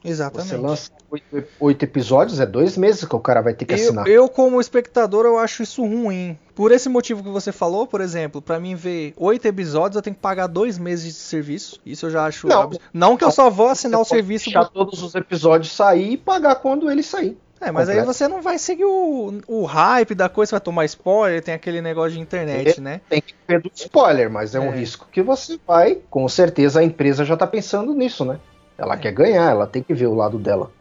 Exatamente. 0.04 0.50
Você 0.50 0.58
lança 0.58 0.92
oito, 1.12 1.44
oito 1.60 1.84
episódios, 1.84 2.40
é 2.40 2.46
dois 2.46 2.78
meses 2.78 3.04
que 3.04 3.16
o 3.16 3.20
cara 3.20 3.42
vai 3.42 3.54
ter 3.54 3.66
que 3.66 3.74
Eu, 3.74 3.76
assinar. 3.78 4.08
eu, 4.08 4.30
como 4.30 4.62
espectador, 4.62 5.26
eu 5.26 5.38
acho 5.38 5.62
isso 5.64 5.82
ruim. 5.84 6.38
Por 6.56 6.72
esse 6.72 6.88
motivo 6.90 7.22
que 7.24 7.30
você 7.30 7.52
falou, 7.52 7.86
por 7.88 8.00
exemplo, 8.02 8.42
pra 8.42 8.60
mim 8.60 8.76
ver 8.76 9.14
oito 9.18 9.46
episódios, 9.46 9.96
eu 9.98 10.02
tenho 10.02 10.16
que 10.16 10.22
pagar 10.22 10.48
dois 10.48 10.78
meses 10.78 11.06
de 11.06 11.14
serviço. 11.14 11.80
Isso 11.86 12.06
eu 12.06 12.10
já 12.10 12.26
acho. 12.26 12.48
Não. 12.48 12.62
abs- 12.62 12.80
não 12.94 13.18
que 13.18 13.24
eu 13.24 13.32
só 13.32 13.50
vou 13.50 13.68
assinar 13.68 14.00
o 14.00 14.06
serviço. 14.06 14.46
deixar 14.46 14.66
por- 14.66 14.72
todos 14.74 15.02
os 15.04 15.16
episódios 15.16 15.72
sair 15.72 16.14
e 16.14 16.18
pagar 16.18 16.56
quando 16.56 16.90
ele 16.90 17.04
sair. 17.04 17.38
É, 17.62 17.72
mas 17.72 17.90
aí 17.90 17.96
completo. 17.98 18.14
você 18.18 18.26
não 18.30 18.42
vai 18.42 18.58
seguir 18.58 18.86
o, 18.86 19.34
o 19.46 19.66
hype 19.66 20.16
da 20.16 20.30
coisa, 20.30 20.50
você 20.52 20.56
vai 20.56 20.62
tomar 20.62 20.86
spoiler, 20.86 21.44
tem 21.44 21.54
aquele 21.54 21.82
negócio 21.82 22.12
de 22.14 22.20
internet, 22.22 22.80
né? 22.80 23.02
Tem 23.10 23.22
que 23.22 23.34
ter 23.46 23.62
do 23.62 23.70
spoiler, 23.76 24.30
mas 24.32 24.56
é, 24.56 24.62
um 24.62 24.72
É. 24.72 24.78
risco 24.78 25.08
que 25.12 25.22
você 25.22 25.60
vai. 25.68 25.98
Com 26.10 26.26
certeza 26.30 26.80
a 26.80 26.84
empresa 26.86 27.26
já 27.26 27.36
tá 27.36 27.46
pensando 27.46 27.94
nisso, 27.94 28.24
né? 28.24 28.40
Ela 28.80 28.96
É. 28.96 28.98
quer 28.98 29.12
ganhar, 29.12 29.52
ela 29.52 29.68
tem 29.68 29.84
que 29.84 29.94
ver 29.94 30.08
o 30.08 30.16
lado 30.16 30.40
dela. 30.40 30.72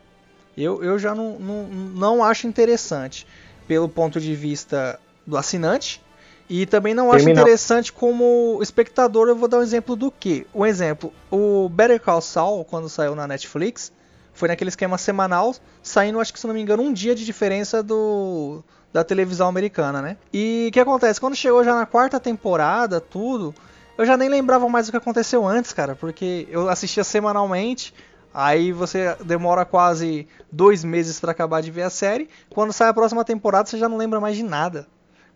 Eu, 0.57 0.83
eu 0.83 0.99
já 0.99 1.15
não, 1.15 1.39
não, 1.39 1.65
não 1.67 2.25
acho 2.25 2.47
interessante 2.47 3.27
pelo 3.67 3.89
ponto 3.89 4.21
de 4.21 4.35
vista 4.35 4.99
do 5.27 5.37
assinante. 5.37 6.03
E 6.51 6.65
também 6.65 6.95
não 6.95 7.11
acho 7.13 7.25
Terminal. 7.27 7.45
interessante 7.45 7.93
como 7.93 8.59
espectador. 8.63 9.29
Eu 9.29 9.37
vou 9.37 9.49
dar 9.49 9.59
um 9.59 9.63
exemplo 9.63 9.95
do 9.95 10.11
que? 10.11 10.47
Um 10.55 10.65
exemplo: 10.65 11.13
o 11.31 11.69
Better 11.69 12.01
Call 12.01 12.23
Saul, 12.23 12.65
quando 12.65 12.89
saiu 12.89 13.15
na 13.15 13.27
Netflix, 13.27 13.93
foi 14.33 14.49
naquele 14.49 14.71
esquema 14.71 14.97
semanal, 14.97 15.55
saindo, 15.83 16.19
acho 16.19 16.33
que 16.33 16.41
se 16.41 16.47
não 16.47 16.55
me 16.55 16.63
engano, 16.63 16.83
um 16.83 16.93
dia 16.93 17.15
de 17.15 17.25
diferença 17.27 17.83
do 17.83 18.65
da 18.91 19.05
televisão 19.05 19.47
americana, 19.47 20.01
né? 20.01 20.17
E 20.33 20.69
o 20.71 20.73
que 20.73 20.81
acontece? 20.81 21.21
Quando 21.21 21.37
chegou 21.37 21.63
já 21.63 21.75
na 21.75 21.85
quarta 21.85 22.19
temporada, 22.19 22.99
tudo, 22.99 23.55
eu 23.99 24.07
já 24.07 24.17
nem 24.17 24.29
lembrava 24.29 24.69
mais 24.69 24.89
o 24.89 24.91
que 24.91 24.97
aconteceu 24.97 25.47
antes, 25.47 25.73
cara, 25.73 25.95
porque 25.97 26.47
eu 26.51 26.69
assistia 26.69 27.05
semanalmente. 27.05 27.93
Aí 28.33 28.71
você 28.73 29.17
demora 29.25 29.65
quase 29.65 30.29
dois 30.53 30.85
meses 30.85 31.19
pra 31.19 31.33
acabar 31.33 31.61
de 31.61 31.71
ver 31.71 31.83
a 31.83 31.91
série. 31.91 32.29
Quando 32.51 32.73
sai 32.73 32.89
a 32.89 32.95
próxima 32.95 33.25
temporada, 33.25 33.69
você 33.69 33.77
já 33.79 33.89
não 33.89 33.97
lembra 33.97 34.21
mais 34.21 34.37
de 34.37 34.43
nada. 34.43 34.87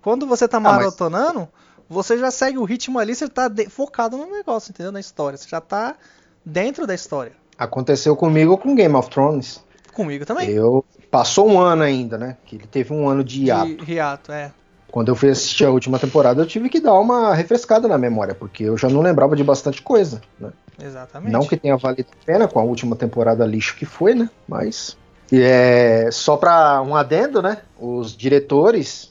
Quando 0.00 0.26
você 0.26 0.46
tá 0.46 0.60
mas- 0.60 0.76
maratonando, 0.76 1.48
você 1.88 2.16
já 2.18 2.30
segue 2.30 2.58
o 2.58 2.64
ritmo 2.64 2.98
ali, 2.98 3.14
você 3.14 3.28
tá 3.28 3.50
focado 3.68 4.16
no 4.16 4.30
negócio, 4.30 4.70
entendeu? 4.70 4.92
Na 4.92 5.00
história. 5.00 5.36
Você 5.36 5.48
já 5.48 5.60
tá 5.60 5.96
dentro 6.44 6.86
da 6.86 6.94
história. 6.94 7.32
Aconteceu 7.58 8.14
comigo 8.14 8.56
com 8.56 8.74
Game 8.74 8.94
of 8.94 9.10
Thrones. 9.10 9.64
Comigo 9.92 10.24
também. 10.24 10.50
Eu 10.50 10.84
passou 11.10 11.48
um 11.48 11.60
ano 11.60 11.82
ainda, 11.82 12.16
né? 12.16 12.36
Que 12.44 12.56
ele 12.56 12.66
teve 12.66 12.92
um 12.92 13.08
ano 13.08 13.22
de 13.24 13.44
hiato. 13.44 13.84
De 13.84 13.92
hiato, 13.92 14.32
é. 14.32 14.52
Quando 14.92 15.08
eu 15.08 15.16
fui 15.16 15.30
assistir 15.30 15.64
a 15.64 15.70
última 15.70 15.98
temporada, 15.98 16.42
eu 16.42 16.46
tive 16.46 16.68
que 16.68 16.78
dar 16.78 16.92
uma 17.00 17.34
refrescada 17.34 17.88
na 17.88 17.96
memória, 17.96 18.34
porque 18.34 18.64
eu 18.64 18.76
já 18.76 18.90
não 18.90 19.00
lembrava 19.00 19.34
de 19.34 19.42
bastante 19.42 19.80
coisa, 19.80 20.20
né? 20.38 20.50
Exatamente. 20.80 21.32
Não 21.32 21.46
que 21.46 21.56
tenha 21.56 21.76
valido 21.78 22.08
a 22.12 22.24
pena 22.26 22.46
com 22.46 22.60
a 22.60 22.62
última 22.62 22.94
temporada 22.94 23.44
lixo 23.46 23.74
que 23.74 23.86
foi, 23.86 24.14
né? 24.14 24.28
Mas. 24.46 24.96
E 25.32 25.40
é, 25.40 26.10
só 26.12 26.36
para 26.36 26.82
um 26.82 26.94
adendo, 26.94 27.40
né? 27.40 27.58
Os 27.80 28.14
diretores. 28.14 29.10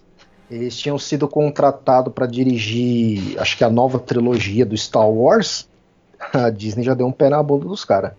Eles 0.52 0.78
tinham 0.78 1.00
sido 1.00 1.28
contratados 1.28 2.14
para 2.14 2.28
dirigir, 2.28 3.40
acho 3.40 3.58
que 3.58 3.64
a 3.64 3.70
nova 3.70 3.98
trilogia 3.98 4.66
do 4.66 4.78
Star 4.78 5.10
Wars. 5.10 5.68
A 6.34 6.52
Disney 6.52 6.84
já 6.84 6.94
deu 6.94 7.08
um 7.08 7.12
pé 7.12 7.30
na 7.30 7.42
bunda 7.42 7.66
dos 7.66 7.84
caras. 7.84 8.12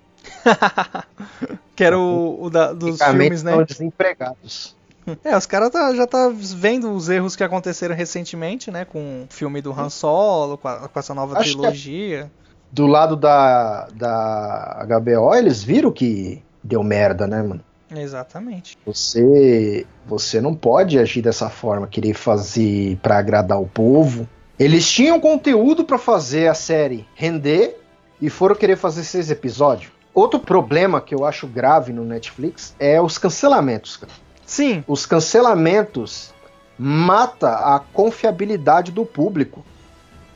que 1.76 1.84
era 1.84 1.96
o, 1.98 2.44
o 2.44 2.50
da- 2.50 2.72
dos 2.72 3.00
filmes, 3.00 3.42
né? 3.42 3.52
estão 3.52 3.64
desempregados. 3.64 4.74
É, 5.24 5.36
os 5.36 5.46
caras 5.46 5.70
tá- 5.70 5.94
já 5.94 6.06
tá 6.06 6.30
vendo 6.32 6.92
os 6.92 7.08
erros 7.08 7.34
que 7.36 7.42
aconteceram 7.44 7.94
recentemente, 7.94 8.70
né? 8.70 8.84
Com 8.84 9.24
o 9.24 9.26
filme 9.28 9.60
do 9.60 9.72
Han 9.72 9.88
Solo, 9.90 10.56
com, 10.58 10.68
a- 10.68 10.88
com 10.88 10.98
essa 10.98 11.12
nova 11.14 11.38
Acho 11.38 11.50
é- 11.50 11.52
trilogia. 11.52 12.30
Do 12.70 12.86
lado 12.86 13.16
da, 13.16 13.86
da 13.94 14.86
HBO, 14.88 15.34
eles 15.34 15.62
viram 15.62 15.92
que 15.92 16.42
deu 16.64 16.82
merda, 16.82 17.26
né, 17.26 17.42
mano? 17.42 17.60
Exatamente. 17.94 18.78
Você, 18.86 19.86
você 20.06 20.40
não 20.40 20.54
pode 20.54 20.98
agir 20.98 21.20
dessa 21.20 21.50
forma, 21.50 21.86
querer 21.86 22.14
fazer 22.14 22.96
pra 23.02 23.18
agradar 23.18 23.60
o 23.60 23.66
povo. 23.66 24.26
Eles 24.58 24.90
tinham 24.90 25.20
conteúdo 25.20 25.84
pra 25.84 25.98
fazer 25.98 26.46
a 26.48 26.54
série 26.54 27.06
render 27.14 27.78
e 28.20 28.30
foram 28.30 28.54
querer 28.54 28.76
fazer 28.76 29.04
seis 29.04 29.30
episódios. 29.30 29.92
Outro 30.14 30.38
problema 30.40 31.00
que 31.00 31.14
eu 31.14 31.24
acho 31.26 31.46
grave 31.46 31.92
no 31.92 32.04
Netflix 32.04 32.74
é 32.78 33.00
os 33.00 33.18
cancelamentos. 33.18 33.96
cara. 33.98 34.12
Sim, 34.52 34.84
Os 34.86 35.06
cancelamentos 35.06 36.30
mata 36.78 37.74
a 37.74 37.80
confiabilidade 37.80 38.92
do 38.92 39.06
público. 39.06 39.64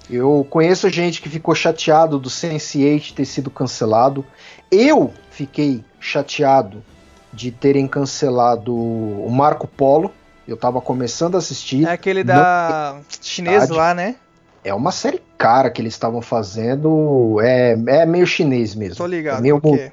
Eu 0.08 0.46
conheço 0.48 0.88
gente 0.88 1.20
que 1.20 1.28
ficou 1.28 1.54
chateado 1.54 2.18
do 2.18 2.30
Sense8 2.30 3.12
ter 3.12 3.26
sido 3.26 3.50
cancelado. 3.50 4.24
Eu 4.70 5.12
fiquei 5.30 5.84
chateado 6.00 6.82
de 7.30 7.50
terem 7.50 7.86
cancelado 7.86 8.74
o 8.74 9.28
Marco 9.30 9.66
Polo. 9.66 10.10
Eu 10.48 10.56
tava 10.56 10.80
começando 10.80 11.34
a 11.34 11.38
assistir. 11.38 11.86
é 11.86 11.90
aquele 11.90 12.24
da 12.24 12.96
chinês 13.20 13.68
lá, 13.68 13.92
né? 13.92 14.16
É 14.64 14.72
uma 14.72 14.92
série 14.92 15.20
cara 15.36 15.68
que 15.68 15.82
eles 15.82 15.92
estavam 15.92 16.22
fazendo. 16.22 17.38
É, 17.42 17.72
é 17.88 18.06
meio 18.06 18.26
chinês 18.26 18.74
mesmo. 18.74 18.96
Tô 18.96 19.06
ligado. 19.06 19.40
É 19.40 19.42
meio 19.42 19.60
por 19.60 19.76
quê? 19.76 19.92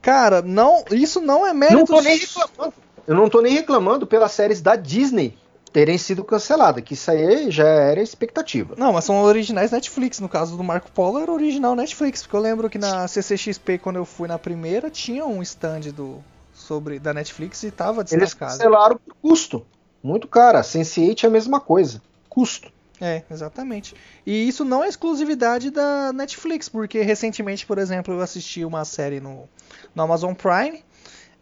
Cara, 0.00 0.40
não, 0.40 0.82
isso 0.92 1.20
não 1.20 1.46
é 1.46 1.52
mérito. 1.52 1.78
Não 1.78 1.84
tô 1.84 2.00
nem 2.00 2.16
reclamando. 2.16 2.83
Eu 3.06 3.14
não 3.14 3.28
tô 3.28 3.40
nem 3.40 3.52
reclamando 3.54 4.06
pelas 4.06 4.32
séries 4.32 4.60
da 4.60 4.76
Disney 4.76 5.36
terem 5.72 5.98
sido 5.98 6.22
canceladas, 6.22 6.84
que 6.84 6.94
isso 6.94 7.10
aí 7.10 7.50
já 7.50 7.66
era 7.66 8.00
expectativa. 8.00 8.74
Não, 8.78 8.92
mas 8.92 9.04
são 9.04 9.20
originais 9.22 9.72
Netflix. 9.72 10.20
No 10.20 10.28
caso 10.28 10.56
do 10.56 10.62
Marco 10.62 10.90
Polo 10.92 11.18
era 11.18 11.32
original 11.32 11.74
Netflix. 11.74 12.22
Porque 12.22 12.36
eu 12.36 12.40
lembro 12.40 12.70
que 12.70 12.78
na 12.78 13.08
CCXP, 13.08 13.78
quando 13.78 13.96
eu 13.96 14.04
fui 14.04 14.28
na 14.28 14.38
primeira, 14.38 14.88
tinha 14.88 15.26
um 15.26 15.42
stand 15.42 15.92
do 15.92 16.22
sobre 16.54 17.00
da 17.00 17.12
Netflix 17.12 17.64
e 17.64 17.72
tava 17.72 18.02
Eles 18.02 18.10
destacado. 18.10 18.52
cancelaram 18.52 18.96
por 18.96 19.16
custo. 19.20 19.66
Muito 20.00 20.28
cara. 20.28 20.60
Sense8 20.62 21.24
é 21.24 21.26
a 21.26 21.30
mesma 21.30 21.58
coisa. 21.58 22.00
Custo. 22.28 22.72
É, 23.00 23.24
exatamente. 23.28 23.96
E 24.24 24.46
isso 24.48 24.64
não 24.64 24.84
é 24.84 24.88
exclusividade 24.88 25.70
da 25.70 26.12
Netflix, 26.12 26.68
porque 26.68 27.02
recentemente, 27.02 27.66
por 27.66 27.78
exemplo, 27.78 28.14
eu 28.14 28.20
assisti 28.20 28.64
uma 28.64 28.84
série 28.84 29.18
no, 29.18 29.48
no 29.94 30.02
Amazon 30.04 30.32
Prime, 30.32 30.84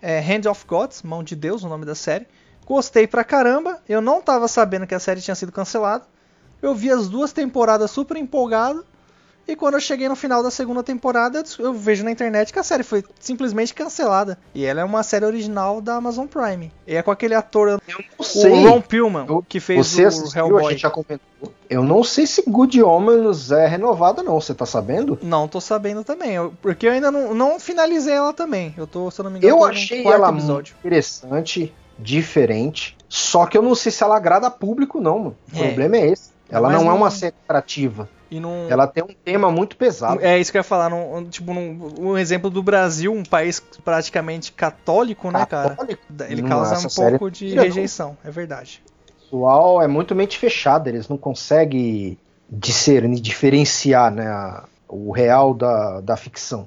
é, 0.02 0.18
Hand 0.20 0.50
of 0.50 0.66
Gods, 0.66 1.02
Mão 1.02 1.22
de 1.22 1.36
Deus, 1.36 1.62
o 1.62 1.68
nome 1.68 1.86
da 1.86 1.94
série. 1.94 2.26
Gostei 2.66 3.06
pra 3.06 3.24
caramba, 3.24 3.80
eu 3.88 4.00
não 4.00 4.20
tava 4.20 4.48
sabendo 4.48 4.86
que 4.86 4.94
a 4.94 5.00
série 5.00 5.20
tinha 5.20 5.34
sido 5.34 5.52
cancelada. 5.52 6.04
Eu 6.60 6.74
vi 6.74 6.90
as 6.90 7.08
duas 7.08 7.32
temporadas 7.32 7.90
super 7.90 8.16
empolgado. 8.16 8.84
E 9.46 9.56
quando 9.56 9.74
eu 9.74 9.80
cheguei 9.80 10.08
no 10.08 10.14
final 10.14 10.40
da 10.42 10.50
segunda 10.52 10.82
temporada, 10.84 11.42
eu 11.58 11.74
vejo 11.74 12.04
na 12.04 12.10
internet 12.12 12.52
que 12.52 12.58
a 12.58 12.62
série 12.62 12.84
foi 12.84 13.04
simplesmente 13.18 13.74
cancelada. 13.74 14.38
E 14.54 14.64
ela 14.64 14.80
é 14.80 14.84
uma 14.84 15.02
série 15.02 15.24
original 15.24 15.80
da 15.80 15.96
Amazon 15.96 16.26
Prime. 16.26 16.70
E 16.86 16.94
é 16.94 17.02
com 17.02 17.10
aquele 17.10 17.34
ator, 17.34 17.68
Eu 17.68 17.78
não 18.48 18.60
o. 18.68 18.68
Ron 18.70 18.80
Perlman, 18.80 19.26
Eu- 19.28 19.44
que 19.48 19.58
fez 19.58 19.84
Você 19.86 20.04
o 20.04 20.08
assistiu, 20.08 20.40
a 20.42 20.44
Hellboy. 20.46 20.70
gente 20.70 20.82
já 20.82 20.90
comentou. 20.90 21.26
Eu 21.68 21.82
não 21.82 22.04
sei 22.04 22.24
se 22.26 22.42
Good 22.48 22.80
Omens 22.82 23.50
é 23.50 23.66
renovada, 23.66 24.22
não. 24.22 24.40
Você 24.40 24.54
tá 24.54 24.64
sabendo? 24.64 25.18
Não 25.22 25.48
tô 25.48 25.60
sabendo 25.60 26.04
também, 26.04 26.34
eu- 26.34 26.54
porque 26.62 26.86
eu 26.86 26.92
ainda 26.92 27.10
não, 27.10 27.34
não 27.34 27.58
finalizei 27.58 28.14
ela 28.14 28.32
também. 28.32 28.72
Eu 28.78 28.86
tô, 28.86 29.10
se 29.10 29.20
eu 29.20 29.24
não 29.24 29.30
me 29.30 29.38
engano, 29.38 29.54
Eu 29.56 29.64
achei 29.64 30.06
ela 30.06 30.28
episódio. 30.30 30.74
muito 30.74 30.86
interessante, 30.86 31.74
diferente. 31.98 32.96
Só 33.08 33.44
que 33.46 33.58
eu 33.58 33.62
não 33.62 33.74
sei 33.74 33.90
se 33.90 34.02
ela 34.02 34.16
agrada 34.16 34.50
público, 34.50 35.00
não, 35.00 35.18
mano. 35.18 35.36
O 35.52 35.58
É. 35.58 35.66
problema 35.66 35.96
é 35.96 36.06
esse. 36.06 36.30
Ela 36.48 36.68
Mas 36.68 36.76
não, 36.78 36.86
é 36.86 36.88
não- 36.90 36.96
uma 36.96 37.10
série 37.10 37.34
atrativa. 37.44 38.08
E 38.34 38.40
não. 38.40 38.66
Ela 38.70 38.86
tem 38.86 39.04
um 39.04 39.14
tema 39.22 39.50
muito 39.50 39.76
pesado. 39.76 40.18
É 40.22 40.38
isso 40.40 40.50
que 40.50 40.56
eu 40.56 40.60
ia 40.60 40.64
falar, 40.64 40.88
num- 40.88 41.26
tipo, 41.28 41.52
num, 41.52 41.92
um 42.00 42.16
exemplo 42.16 42.48
do 42.48 42.62
Brasil, 42.62 43.12
um 43.12 43.22
país 43.22 43.60
praticamente 43.84 44.52
católico, 44.52 45.30
né, 45.30 45.44
cara? 45.44 45.76
Ele 46.30 46.42
causa 46.42 46.74
essa 46.76 46.86
um 46.86 46.90
série 46.90 47.18
pouco 47.18 47.30
de 47.30 47.54
não. 47.54 47.62
rejeição, 47.62 48.16
é 48.24 48.30
verdade. 48.30 48.82
O 49.06 49.22
pessoal 49.24 49.82
é 49.82 49.86
muito 49.86 50.14
mente 50.14 50.38
fechada. 50.38 50.88
Eles 50.88 51.08
não 51.10 51.18
conseguem 51.18 52.16
discernir, 52.48 53.20
diferenciar 53.20 54.10
né, 54.10 54.62
o 54.88 55.12
real 55.12 55.52
da, 55.52 56.00
da 56.00 56.16
ficção. 56.16 56.66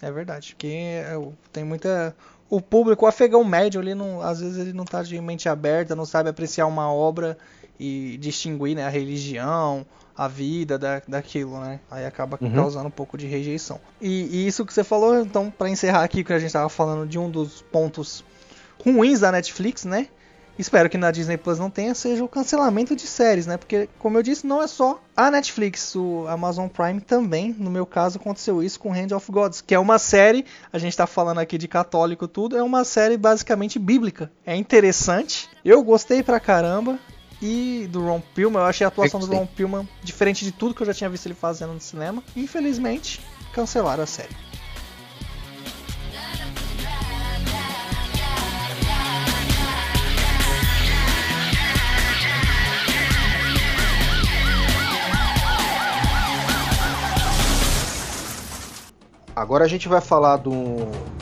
É 0.00 0.10
verdade. 0.10 0.54
Porque 0.54 0.66
é, 1.06 1.14
o- 1.14 1.34
tem 1.52 1.62
muita. 1.62 2.16
O 2.48 2.58
público, 2.60 3.04
o 3.04 3.08
afegão 3.08 3.44
médio, 3.44 3.82
ele 3.82 3.94
não, 3.94 4.22
às 4.22 4.40
vezes 4.40 4.56
ele 4.58 4.72
não 4.72 4.84
tá 4.86 5.02
de 5.02 5.20
mente 5.20 5.46
aberta, 5.46 5.94
não 5.94 6.06
sabe 6.06 6.30
apreciar 6.30 6.66
uma 6.66 6.90
obra 6.90 7.36
e 7.78 8.16
distinguir 8.18 8.76
né, 8.76 8.84
a 8.86 8.88
religião, 8.88 9.84
a 10.16 10.28
vida 10.28 10.78
da, 10.78 11.02
daquilo, 11.06 11.58
né? 11.60 11.80
Aí 11.90 12.04
acaba 12.06 12.38
Uhum. 12.40 12.52
causando 12.54 12.86
um 12.88 12.90
pouco 12.90 13.16
de 13.18 13.26
rejeição. 13.26 13.80
E, 14.00 14.28
e 14.30 14.46
isso 14.46 14.64
que 14.64 14.72
você 14.72 14.84
falou, 14.84 15.20
então, 15.20 15.50
pra 15.50 15.68
encerrar 15.68 16.04
aqui, 16.04 16.22
que 16.22 16.32
a 16.32 16.38
gente 16.38 16.52
tava 16.52 16.68
falando 16.68 17.06
de 17.08 17.18
um 17.18 17.28
dos 17.30 17.62
pontos 17.62 18.24
ruins 18.84 19.20
da 19.20 19.32
Netflix, 19.32 19.84
né? 19.84 20.08
Espero 20.56 20.88
que 20.88 20.96
na 20.96 21.10
Disney 21.10 21.36
Plus 21.36 21.58
não 21.58 21.68
tenha, 21.68 21.96
seja 21.96 22.22
o 22.22 22.28
cancelamento 22.28 22.94
de 22.94 23.08
séries, 23.08 23.44
né? 23.44 23.56
Porque, 23.56 23.88
como 23.98 24.16
eu 24.18 24.22
disse, 24.22 24.46
não 24.46 24.62
é 24.62 24.68
só 24.68 25.00
a 25.16 25.28
Netflix, 25.28 25.96
o 25.96 26.26
Amazon 26.28 26.68
Prime 26.68 27.00
também, 27.00 27.52
no 27.58 27.68
meu 27.72 27.84
caso, 27.84 28.18
aconteceu 28.18 28.62
isso 28.62 28.78
com 28.78 28.92
Hand 28.92 29.10
of 29.16 29.32
Gods, 29.32 29.60
que 29.60 29.74
é 29.74 29.78
uma 29.80 29.98
série, 29.98 30.44
a 30.72 30.78
gente 30.78 30.96
tá 30.96 31.08
falando 31.08 31.38
aqui 31.40 31.58
de 31.58 31.66
católico 31.66 32.28
tudo, 32.28 32.56
é 32.56 32.62
uma 32.62 32.84
série 32.84 33.16
basicamente 33.16 33.80
bíblica. 33.80 34.30
É 34.46 34.54
interessante, 34.54 35.48
eu 35.64 35.82
gostei 35.82 36.22
pra 36.22 36.38
caramba, 36.38 37.00
e 37.46 37.86
do 37.88 38.00
Ron 38.00 38.22
Perlman, 38.34 38.60
eu 38.60 38.66
achei 38.66 38.86
a 38.86 38.88
atuação 38.88 39.20
do. 39.20 39.26
Ron 39.26 39.44
Perlman 39.44 39.86
diferente 40.02 40.46
de 40.46 40.50
tudo 40.50 40.74
que 40.74 40.80
eu 40.80 40.86
já 40.86 40.94
tinha 40.94 41.10
visto 41.10 41.26
ele 41.26 41.34
fazendo 41.34 41.74
no 41.74 41.80
cinema. 41.80 42.24
Infelizmente, 42.34 43.20
cancelaram 43.52 44.02
a 44.02 44.06
série. 44.06 44.34
Agora 59.36 59.64
a 59.64 59.68
gente 59.68 59.86
vai 59.86 60.00
falar 60.00 60.38
do, 60.38 60.54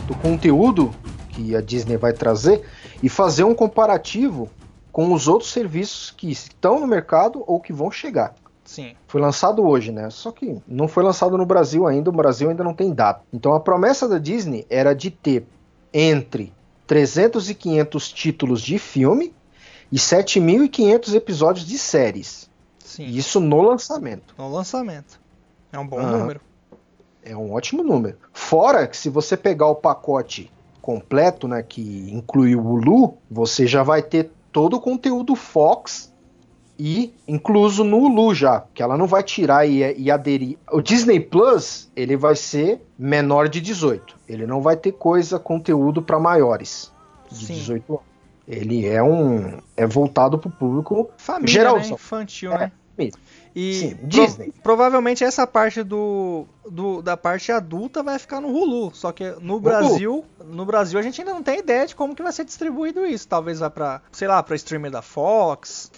do 0.06 0.14
conteúdo 0.22 0.94
que 1.30 1.56
a 1.56 1.60
Disney 1.60 1.96
vai 1.96 2.12
trazer 2.12 2.62
e 3.02 3.08
fazer 3.08 3.42
um 3.42 3.54
comparativo 3.54 4.48
com 4.92 5.12
os 5.12 5.26
outros 5.26 5.50
serviços 5.50 6.10
que 6.10 6.30
estão 6.30 6.78
no 6.78 6.86
mercado 6.86 7.42
ou 7.46 7.58
que 7.58 7.72
vão 7.72 7.90
chegar. 7.90 8.34
Sim. 8.64 8.94
Foi 9.08 9.20
lançado 9.20 9.66
hoje, 9.66 9.90
né? 9.90 10.08
Só 10.10 10.30
que 10.30 10.60
não 10.68 10.86
foi 10.86 11.02
lançado 11.02 11.36
no 11.36 11.46
Brasil 11.46 11.86
ainda, 11.86 12.10
o 12.10 12.12
Brasil 12.12 12.50
ainda 12.50 12.62
não 12.62 12.74
tem 12.74 12.92
data. 12.94 13.22
Então 13.32 13.54
a 13.54 13.60
promessa 13.60 14.08
da 14.08 14.18
Disney 14.18 14.66
era 14.70 14.94
de 14.94 15.10
ter 15.10 15.46
entre 15.92 16.52
300 16.86 17.50
e 17.50 17.54
500 17.54 18.12
títulos 18.12 18.62
de 18.62 18.78
filme 18.78 19.34
e 19.90 19.96
7.500 19.96 21.14
episódios 21.14 21.66
de 21.66 21.78
séries. 21.78 22.50
Sim. 22.78 23.06
Isso 23.06 23.40
no 23.40 23.62
lançamento. 23.62 24.34
No 24.36 24.50
lançamento. 24.50 25.20
É 25.72 25.78
um 25.78 25.86
bom 25.86 25.98
Aham. 25.98 26.18
número. 26.18 26.40
É 27.24 27.36
um 27.36 27.52
ótimo 27.52 27.82
número. 27.82 28.16
Fora 28.32 28.86
que 28.86 28.96
se 28.96 29.08
você 29.08 29.36
pegar 29.36 29.68
o 29.68 29.74
pacote 29.74 30.50
completo, 30.80 31.46
né, 31.46 31.62
que 31.62 32.10
inclui 32.12 32.56
o 32.56 32.66
Hulu, 32.66 33.16
você 33.30 33.66
já 33.66 33.82
vai 33.82 34.02
ter 34.02 34.30
todo 34.52 34.76
o 34.76 34.80
conteúdo 34.80 35.34
Fox 35.34 36.12
e 36.78 37.14
incluso 37.28 37.84
no 37.84 37.98
Hulu 37.98 38.34
já, 38.34 38.64
que 38.74 38.82
ela 38.82 38.96
não 38.96 39.06
vai 39.06 39.22
tirar 39.22 39.66
e, 39.66 39.94
e 39.98 40.10
aderir. 40.10 40.58
O 40.70 40.80
Disney 40.80 41.20
Plus, 41.20 41.90
ele 41.94 42.16
vai 42.16 42.34
ser 42.34 42.80
menor 42.98 43.48
de 43.48 43.60
18. 43.60 44.16
Ele 44.28 44.46
não 44.46 44.60
vai 44.60 44.76
ter 44.76 44.92
coisa, 44.92 45.38
conteúdo 45.38 46.02
para 46.02 46.18
maiores 46.18 46.92
de 47.30 47.46
Sim. 47.46 47.54
18 47.54 47.92
anos. 47.92 48.04
Ele 48.48 48.84
é 48.86 49.02
um 49.02 49.58
é 49.76 49.86
voltado 49.86 50.36
para 50.38 50.48
o 50.48 50.52
público 50.52 51.10
Família, 51.16 51.52
Geralzão. 51.52 51.90
né? 51.90 51.94
Infantil, 51.94 52.52
É, 52.52 52.58
né? 52.58 52.72
E 53.54 53.74
Sim, 53.74 53.94
pro- 53.96 54.06
Disney. 54.08 54.52
provavelmente 54.62 55.22
essa 55.22 55.46
parte 55.46 55.82
do, 55.82 56.46
do- 56.68 57.02
da 57.02 57.16
parte 57.16 57.52
adulta 57.52 58.02
vai 58.02 58.18
ficar 58.18 58.40
no 58.40 58.48
Hulu. 58.48 58.90
Só 58.94 59.12
que 59.12 59.34
no 59.40 59.60
Brasil, 59.60 60.24
no 60.46 60.64
Brasil 60.64 60.98
a 60.98 61.02
gente 61.02 61.20
ainda 61.20 61.34
não 61.34 61.42
tem 61.42 61.58
ideia 61.58 61.86
de 61.86 61.94
como 61.94 62.14
que 62.14 62.22
vai 62.22 62.32
ser 62.32 62.44
distribuído 62.44 63.04
isso. 63.04 63.28
Talvez 63.28 63.58
vá 63.60 63.68
pra, 63.68 64.00
sei 64.10 64.26
lá, 64.28 64.42
pra 64.42 64.56
streamer 64.56 64.90
da 64.90 65.02
Fox. 65.02 65.90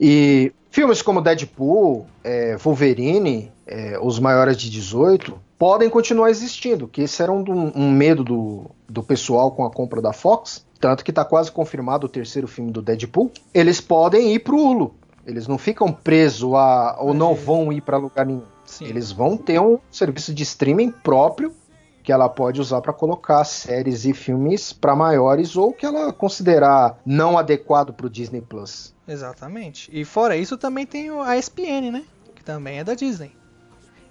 E 0.00 0.52
filmes 0.70 1.02
como 1.02 1.20
Deadpool, 1.20 2.06
é, 2.24 2.56
Wolverine, 2.56 3.52
é, 3.66 3.98
os 4.00 4.18
maiores 4.18 4.56
de 4.56 4.68
18, 4.70 5.38
podem 5.58 5.88
continuar 5.88 6.30
existindo, 6.30 6.88
que 6.88 7.02
esse 7.02 7.22
era 7.22 7.30
um, 7.32 7.44
um 7.74 7.90
medo 7.90 8.24
do, 8.24 8.66
do 8.88 9.02
pessoal 9.02 9.52
com 9.52 9.64
a 9.64 9.70
compra 9.70 10.02
da 10.02 10.12
Fox, 10.12 10.64
tanto 10.80 11.04
que 11.04 11.12
está 11.12 11.24
quase 11.24 11.52
confirmado 11.52 12.06
o 12.06 12.08
terceiro 12.08 12.48
filme 12.48 12.72
do 12.72 12.82
Deadpool. 12.82 13.30
Eles 13.54 13.80
podem 13.80 14.32
ir 14.34 14.40
pro 14.40 14.56
Hulu, 14.56 14.94
eles 15.26 15.46
não 15.46 15.58
ficam 15.58 15.92
presos 15.92 16.52
a 16.54 16.96
ou 17.00 17.14
não 17.14 17.34
vão 17.34 17.72
ir 17.72 17.80
para 17.80 17.96
lugar 17.96 18.26
nenhum. 18.26 18.42
Sim. 18.64 18.86
Eles 18.86 19.12
vão 19.12 19.36
ter 19.36 19.60
um 19.60 19.78
serviço 19.90 20.32
de 20.34 20.42
streaming 20.42 20.90
próprio 20.90 21.54
que 22.02 22.10
ela 22.10 22.28
pode 22.28 22.60
usar 22.60 22.80
para 22.80 22.92
colocar 22.92 23.44
séries 23.44 24.04
e 24.04 24.12
filmes 24.12 24.72
para 24.72 24.96
maiores 24.96 25.56
ou 25.56 25.72
que 25.72 25.86
ela 25.86 26.12
considerar 26.12 26.98
não 27.06 27.38
adequado 27.38 27.92
para 27.92 28.06
o 28.06 28.10
Disney 28.10 28.40
Plus. 28.40 28.92
Exatamente. 29.06 29.88
E 29.92 30.04
fora 30.04 30.36
isso 30.36 30.58
também 30.58 30.84
tem 30.84 31.10
a 31.10 31.36
ESPN, 31.36 31.92
né? 31.92 32.02
Que 32.34 32.42
também 32.42 32.78
é 32.78 32.84
da 32.84 32.94
Disney. 32.94 33.30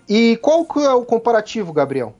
E 0.07 0.37
qual 0.41 0.65
que 0.65 0.79
é 0.79 0.93
o 0.93 1.03
comparativo, 1.03 1.73
Gabriel? 1.73 2.15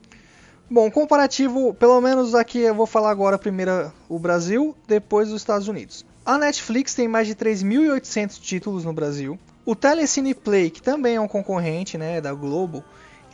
Bom, 0.70 0.90
comparativo, 0.90 1.74
pelo 1.74 2.00
menos 2.00 2.34
aqui 2.34 2.60
eu 2.60 2.74
vou 2.74 2.86
falar 2.86 3.10
agora 3.10 3.38
primeiro 3.38 3.92
o 4.08 4.18
Brasil, 4.18 4.74
depois 4.86 5.30
os 5.30 5.40
Estados 5.40 5.68
Unidos. 5.68 6.04
A 6.24 6.38
Netflix 6.38 6.94
tem 6.94 7.08
mais 7.08 7.26
de 7.26 7.34
3.800 7.34 8.40
títulos 8.40 8.84
no 8.84 8.92
Brasil. 8.92 9.36
O 9.66 9.74
Telecine 9.74 10.32
Play, 10.34 10.70
que 10.70 10.80
também 10.80 11.16
é 11.16 11.20
um 11.20 11.26
concorrente 11.26 11.98
né, 11.98 12.20
da 12.20 12.32
Globo, 12.32 12.84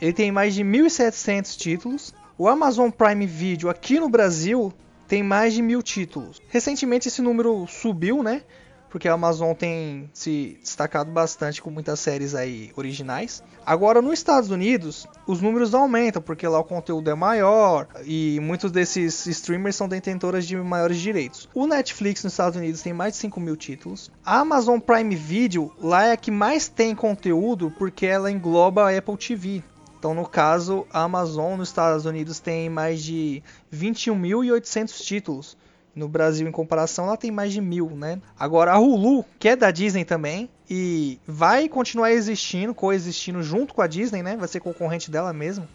ele 0.01 0.11
tem 0.11 0.31
mais 0.31 0.55
de 0.55 0.63
1.700 0.63 1.55
títulos. 1.55 2.13
O 2.35 2.47
Amazon 2.47 2.89
Prime 2.89 3.27
Video 3.27 3.69
aqui 3.69 3.99
no 3.99 4.09
Brasil 4.09 4.73
tem 5.07 5.21
mais 5.21 5.53
de 5.53 5.61
mil 5.61 5.83
títulos. 5.83 6.41
Recentemente 6.49 7.09
esse 7.09 7.21
número 7.21 7.67
subiu, 7.67 8.23
né? 8.23 8.41
Porque 8.89 9.07
a 9.07 9.13
Amazon 9.13 9.53
tem 9.53 10.09
se 10.13 10.57
destacado 10.61 11.11
bastante 11.11 11.61
com 11.61 11.69
muitas 11.69 11.99
séries 11.99 12.33
aí 12.33 12.71
originais. 12.75 13.43
Agora 13.65 14.01
nos 14.01 14.13
Estados 14.13 14.49
Unidos, 14.49 15.07
os 15.27 15.41
números 15.41 15.73
aumentam 15.73 16.21
porque 16.21 16.47
lá 16.47 16.59
o 16.59 16.63
conteúdo 16.63 17.09
é 17.09 17.15
maior 17.15 17.87
e 18.03 18.39
muitos 18.41 18.71
desses 18.71 19.25
streamers 19.27 19.75
são 19.75 19.87
detentoras 19.87 20.45
de 20.45 20.55
maiores 20.57 20.97
direitos. 20.97 21.47
O 21.53 21.67
Netflix 21.67 22.23
nos 22.23 22.33
Estados 22.33 22.57
Unidos 22.57 22.81
tem 22.81 22.93
mais 22.93 23.13
de 23.13 23.19
5 23.19 23.39
mil 23.39 23.55
títulos. 23.55 24.11
A 24.25 24.39
Amazon 24.39 24.79
Prime 24.79 25.15
Video 25.15 25.71
lá 25.79 26.05
é 26.05 26.11
a 26.13 26.17
que 26.17 26.31
mais 26.31 26.67
tem 26.67 26.95
conteúdo 26.95 27.71
porque 27.77 28.05
ela 28.05 28.31
engloba 28.31 28.89
a 28.89 28.97
Apple 28.97 29.17
TV. 29.17 29.63
Então, 29.99 30.13
no 30.13 30.25
caso, 30.25 30.87
a 30.93 31.03
Amazon 31.03 31.57
nos 31.57 31.67
Estados 31.67 32.05
Unidos 32.05 32.39
tem 32.39 32.69
mais 32.69 33.03
de 33.03 33.43
21.800 33.73 35.03
títulos. 35.03 35.57
No 35.99 36.07
Brasil, 36.07 36.47
em 36.47 36.51
comparação, 36.51 37.07
ela 37.07 37.17
tem 37.17 37.29
mais 37.29 37.51
de 37.51 37.59
mil, 37.59 37.89
né? 37.89 38.21
Agora, 38.39 38.71
a 38.71 38.79
Hulu, 38.79 39.25
que 39.37 39.49
é 39.49 39.55
da 39.57 39.69
Disney 39.69 40.05
também, 40.05 40.49
e 40.69 41.19
vai 41.27 41.67
continuar 41.67 42.13
existindo, 42.13 42.73
coexistindo 42.73 43.43
junto 43.43 43.73
com 43.73 43.81
a 43.81 43.87
Disney, 43.87 44.23
né? 44.23 44.37
Vai 44.37 44.47
ser 44.47 44.61
concorrente 44.61 45.11
dela 45.11 45.33
mesmo, 45.33 45.67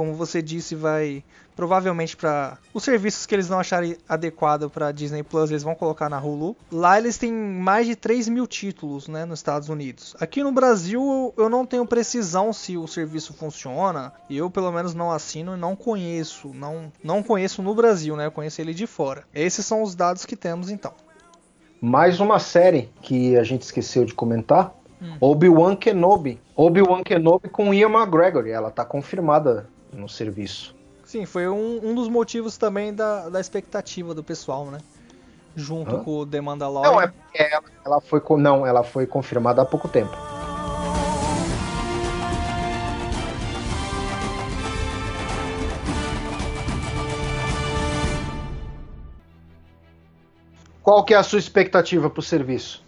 como 0.00 0.14
você 0.14 0.40
disse, 0.40 0.74
vai 0.74 1.22
provavelmente 1.54 2.16
para 2.16 2.56
os 2.72 2.82
serviços 2.82 3.26
que 3.26 3.34
eles 3.34 3.50
não 3.50 3.60
acharem 3.60 3.98
adequado 4.08 4.70
para 4.70 4.90
Disney 4.92 5.22
Plus, 5.22 5.50
eles 5.50 5.62
vão 5.62 5.74
colocar 5.74 6.08
na 6.08 6.18
Hulu. 6.18 6.56
Lá 6.72 6.96
eles 6.96 7.18
têm 7.18 7.30
mais 7.30 7.86
de 7.86 7.94
3 7.94 8.30
mil 8.30 8.46
títulos, 8.46 9.08
né, 9.08 9.26
nos 9.26 9.40
Estados 9.40 9.68
Unidos. 9.68 10.16
Aqui 10.18 10.42
no 10.42 10.52
Brasil 10.52 11.34
eu 11.36 11.50
não 11.50 11.66
tenho 11.66 11.84
precisão 11.84 12.50
se 12.50 12.78
o 12.78 12.86
serviço 12.86 13.34
funciona. 13.34 14.10
Eu 14.30 14.50
pelo 14.50 14.72
menos 14.72 14.94
não 14.94 15.12
assino 15.12 15.54
e 15.54 15.58
não 15.58 15.76
conheço, 15.76 16.48
não 16.54 16.90
não 17.04 17.22
conheço 17.22 17.60
no 17.60 17.74
Brasil, 17.74 18.16
né? 18.16 18.24
Eu 18.24 18.32
conheço 18.32 18.58
ele 18.58 18.72
de 18.72 18.86
fora. 18.86 19.24
Esses 19.34 19.66
são 19.66 19.82
os 19.82 19.94
dados 19.94 20.24
que 20.24 20.34
temos 20.34 20.70
então. 20.70 20.94
Mais 21.78 22.20
uma 22.20 22.38
série 22.38 22.88
que 23.02 23.36
a 23.36 23.42
gente 23.42 23.60
esqueceu 23.64 24.06
de 24.06 24.14
comentar. 24.14 24.72
Hum. 25.02 25.18
Obi-Wan 25.20 25.76
Kenobi. 25.76 26.40
Obi-Wan 26.56 27.02
Kenobi 27.02 27.50
com 27.50 27.74
Ian 27.74 27.90
McGregor. 27.90 28.46
Ela 28.46 28.70
tá 28.70 28.82
confirmada 28.82 29.68
no 29.92 30.08
serviço. 30.08 30.74
Sim, 31.04 31.26
foi 31.26 31.48
um, 31.48 31.80
um 31.82 31.94
dos 31.94 32.08
motivos 32.08 32.56
também 32.56 32.94
da, 32.94 33.28
da 33.28 33.40
expectativa 33.40 34.14
do 34.14 34.22
pessoal, 34.22 34.66
né? 34.66 34.78
Junto 35.56 35.96
Hã? 35.96 36.04
com 36.04 36.18
o 36.18 36.26
The 36.26 36.40
Mandalorian. 36.40 36.92
Não, 36.92 37.00
é 37.00 37.08
porque 37.08 37.42
ela, 37.42 37.64
ela 37.84 38.00
foi 38.00 38.22
não, 38.38 38.64
ela 38.64 38.84
foi 38.84 39.06
confirmada 39.06 39.62
há 39.62 39.64
pouco 39.64 39.88
tempo. 39.88 40.16
Qual 50.82 51.04
que 51.04 51.14
é 51.14 51.16
a 51.16 51.22
sua 51.22 51.38
expectativa 51.38 52.08
pro 52.08 52.22
serviço? 52.22 52.82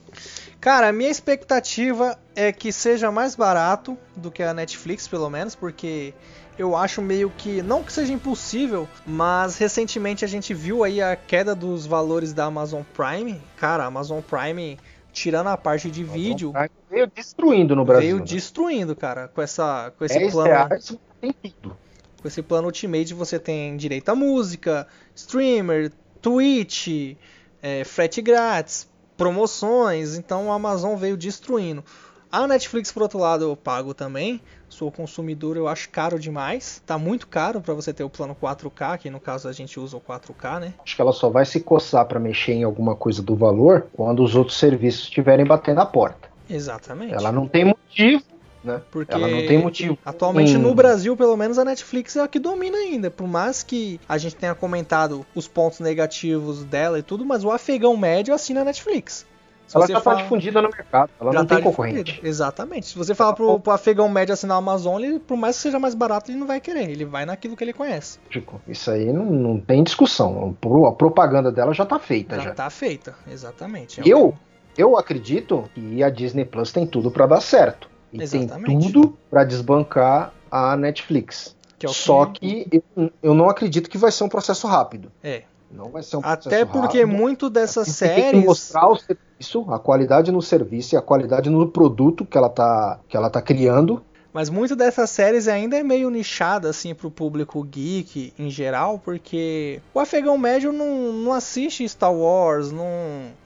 Cara, 0.62 0.90
a 0.90 0.92
minha 0.92 1.11
expectativa 1.11 2.16
é 2.37 2.53
que 2.53 2.72
seja 2.72 3.11
mais 3.11 3.35
barato 3.35 3.98
do 4.14 4.31
que 4.31 4.44
a 4.44 4.55
Netflix, 4.55 5.09
pelo 5.09 5.29
menos, 5.29 5.57
porque 5.57 6.14
eu 6.57 6.77
acho 6.77 7.03
meio 7.03 7.31
que. 7.31 7.61
Não 7.62 7.83
que 7.83 7.92
seja 7.92 8.12
impossível, 8.12 8.88
mas 9.05 9.59
recentemente 9.59 10.25
a 10.25 10.29
gente 10.29 10.55
viu 10.55 10.85
aí 10.85 11.03
a 11.03 11.16
queda 11.16 11.53
dos 11.53 11.85
valores 11.85 12.33
da 12.33 12.44
Amazon 12.44 12.83
Prime. 12.94 13.42
Cara, 13.57 13.83
a 13.83 13.87
Amazon 13.87 14.20
Prime, 14.20 14.79
tirando 15.12 15.48
a 15.48 15.57
parte 15.57 15.90
de 15.90 16.05
vídeo, 16.05 16.53
veio 16.88 17.09
destruindo 17.09 17.75
no 17.75 17.85
Brasil. 17.85 18.03
veio 18.03 18.18
né? 18.20 18.25
destruindo, 18.25 18.94
cara, 18.94 19.27
com 19.27 19.42
essa 19.42 19.92
com 19.98 20.05
esse 20.05 20.16
10 20.16 20.33
plano. 20.33 20.48
reais 20.48 20.96
tem 21.20 21.35
tudo. 21.61 21.77
Com 22.20 22.29
esse 22.29 22.40
plano 22.40 22.66
Ultimate 22.66 23.12
você 23.14 23.37
tem 23.37 23.77
direito 23.77 24.09
a 24.11 24.14
música, 24.14 24.87
streamer, 25.12 25.90
Twitch, 26.20 27.16
é, 27.61 27.83
frete 27.83 28.22
grátis, 28.22 28.88
promoções. 29.16 30.16
Então 30.16 30.53
a 30.53 30.57
Amazon 30.57 30.96
veio 30.96 31.16
destruindo. 31.16 31.85
A 32.33 32.46
Netflix, 32.46 32.90
por 32.90 33.03
outro 33.03 33.18
lado, 33.18 33.44
eu 33.44 33.55
pago 33.55 33.92
também. 33.92 34.40
Sou 34.66 34.90
consumidor, 34.90 35.55
eu 35.59 35.68
acho 35.68 35.90
caro 35.90 36.18
demais. 36.18 36.83
Tá 36.87 36.96
muito 36.96 37.27
caro 37.29 37.61
para 37.61 37.75
você 37.75 37.92
ter 37.92 38.05
o 38.05 38.09
plano 38.09 38.35
4K, 38.35 38.96
que 38.96 39.11
no 39.11 39.20
caso 39.20 39.48
a 39.48 39.53
gente 39.53 39.79
usa 39.79 39.98
o 39.98 40.01
4K, 40.01 40.59
né? 40.59 40.75
Acho 40.83 40.96
que 40.96 41.03
ela 41.03 41.12
só 41.12 41.29
vai 41.29 41.44
se 41.44 41.61
coçar 41.61 42.07
para 42.07 42.18
mexer 42.18 42.53
em 42.53 42.64
alguma 42.64 42.96
coisa 42.96 43.22
do 43.22 43.37
valor 43.37 43.87
quando 43.92 44.25
os 44.25 44.35
outros 44.35 44.57
serviços 44.57 45.03
estiverem 45.03 45.44
batendo 45.44 45.83
a 45.83 45.87
porta. 45.87 46.31
Exatamente. 46.48 47.12
Ela 47.12 47.31
não 47.31 47.46
tem 47.46 47.66
motivo, 47.66 48.25
né? 48.64 48.81
Porque 48.90 49.12
Ela 49.14 49.29
não 49.29 49.46
tem 49.46 49.59
motivo. 49.59 49.98
Atualmente 50.05 50.57
Hum. 50.57 50.61
no 50.61 50.75
Brasil, 50.75 51.16
pelo 51.16 51.37
menos 51.37 51.59
a 51.59 51.64
Netflix 51.64 52.16
é 52.16 52.20
a 52.22 52.29
que 52.29 52.38
domina 52.38 52.77
ainda. 52.79 53.11
Por 53.11 53.27
mais 53.27 53.62
que 53.62 54.01
a 54.09 54.16
gente 54.18 54.37
tenha 54.37 54.55
comentado 54.55 55.25
os 55.35 55.48
pontos 55.48 55.81
negativos 55.81 56.64
dela 56.64 56.98
e 56.98 57.03
tudo, 57.03 57.25
mas 57.25 57.44
o 57.44 57.51
afegão 57.51 57.96
médio 57.96 58.35
assina 58.35 58.61
a 58.62 58.64
Netflix. 58.64 59.27
Se 59.66 59.77
Ela 59.79 59.87
já 59.87 60.01
fala- 60.01 60.16
está 60.16 60.22
difundida 60.25 60.61
no 60.61 60.68
mercado, 60.68 61.11
ela 61.18 61.33
já 61.33 61.38
não 61.38 61.46
tá 61.46 61.55
tem 61.55 61.64
concorrente. 61.64 62.03
difundida. 62.05 62.29
Exatamente. 62.29 62.87
Se 62.88 62.98
você 62.98 63.14
falar 63.14 63.33
pro, 63.33 63.59
pro 63.59 63.72
afegão 63.72 64.07
médio 64.07 64.35
assinar 64.35 64.57
a 64.57 64.59
Amazon, 64.59 65.03
ele, 65.03 65.18
por 65.18 65.35
mais 65.37 65.57
que 65.57 65.62
seja 65.62 65.79
mais 65.79 65.94
barato, 65.94 66.31
ele 66.31 66.38
não 66.38 66.46
vai 66.46 66.61
querer. 66.61 66.90
Ele 66.90 67.07
vai 67.07 67.25
naquilo 67.25 67.57
que 67.57 67.64
ele 67.64 67.72
conhece. 67.72 68.18
Lógico, 68.27 68.61
Isso 68.68 68.90
aí 68.90 69.11
não, 69.11 69.25
não 69.25 69.59
tem 69.59 69.83
discussão. 69.83 70.55
A 70.87 70.92
propaganda 70.92 71.51
dela 71.51 71.72
já 71.72 71.85
está 71.85 71.98
feita. 71.98 72.37
Já, 72.37 72.42
Já 72.42 72.55
tá 72.55 72.68
feita. 72.68 73.14
Exatamente. 73.31 74.01
É 74.01 74.03
Eu, 74.05 74.35
eu 74.77 74.98
acredito 74.98 75.64
que 75.75 76.03
a 76.03 76.11
Disney 76.11 76.44
Plus 76.44 76.70
tem 76.70 76.87
tudo 76.87 77.11
para 77.11 77.27
dar 77.27 77.40
certo. 77.40 77.88
E 78.12 78.22
Exatamente. 78.22 78.66
tem 78.66 78.79
tudo 78.81 79.16
para 79.31 79.44
desbancar 79.44 80.33
a 80.51 80.77
Netflix. 80.77 81.57
que 81.79 81.87
é 81.87 81.88
Só 81.88 82.27
que 82.27 82.68
eu, 82.96 83.11
eu 83.22 83.35
não 83.35 83.48
acredito 83.48 83.88
que 83.88 83.96
vai 83.98 84.12
ser 84.12 84.25
um 84.25 84.29
processo 84.29 84.66
rápido. 84.66 85.11
É. 85.22 85.42
Não 85.70 85.88
vai 85.88 86.03
ser 86.03 86.16
um 86.16 86.20
Até 86.20 86.64
processo 86.64 86.66
porque 86.66 87.01
rápido. 87.01 87.16
muito 87.16 87.48
dessas 87.48 87.87
tem 87.98 88.09
que 88.14 88.20
séries. 88.20 88.44
mostrar 88.44 88.88
o 88.88 88.96
serviço, 88.96 89.64
a 89.70 89.79
qualidade 89.79 90.31
no 90.31 90.42
serviço 90.42 90.94
e 90.94 90.98
a 90.98 91.01
qualidade 91.03 91.48
no 91.48 91.66
produto 91.66 92.27
que 92.27 92.37
ela 92.37 92.51
tá, 92.51 93.01
que 93.09 93.16
ela 93.16 93.31
tá 93.31 93.40
criando. 93.40 94.03
Mas 94.33 94.49
muito 94.49 94.75
dessas 94.75 95.11
séries 95.11 95.47
ainda 95.47 95.77
é 95.77 95.83
meio 95.83 96.09
nichada 96.09 96.71
assim 96.71 96.95
pro 96.95 97.11
público 97.11 97.62
geek 97.62 98.33
em 98.38 98.51
geral, 98.51 98.99
porque 98.99 99.81
o 99.92 100.01
afegão 100.01 100.38
médio 100.38 100.73
não, 100.73 101.12
não 101.12 101.33
assiste 101.33 101.87
Star 101.88 102.12
Wars, 102.12 102.73
não, 102.73 102.87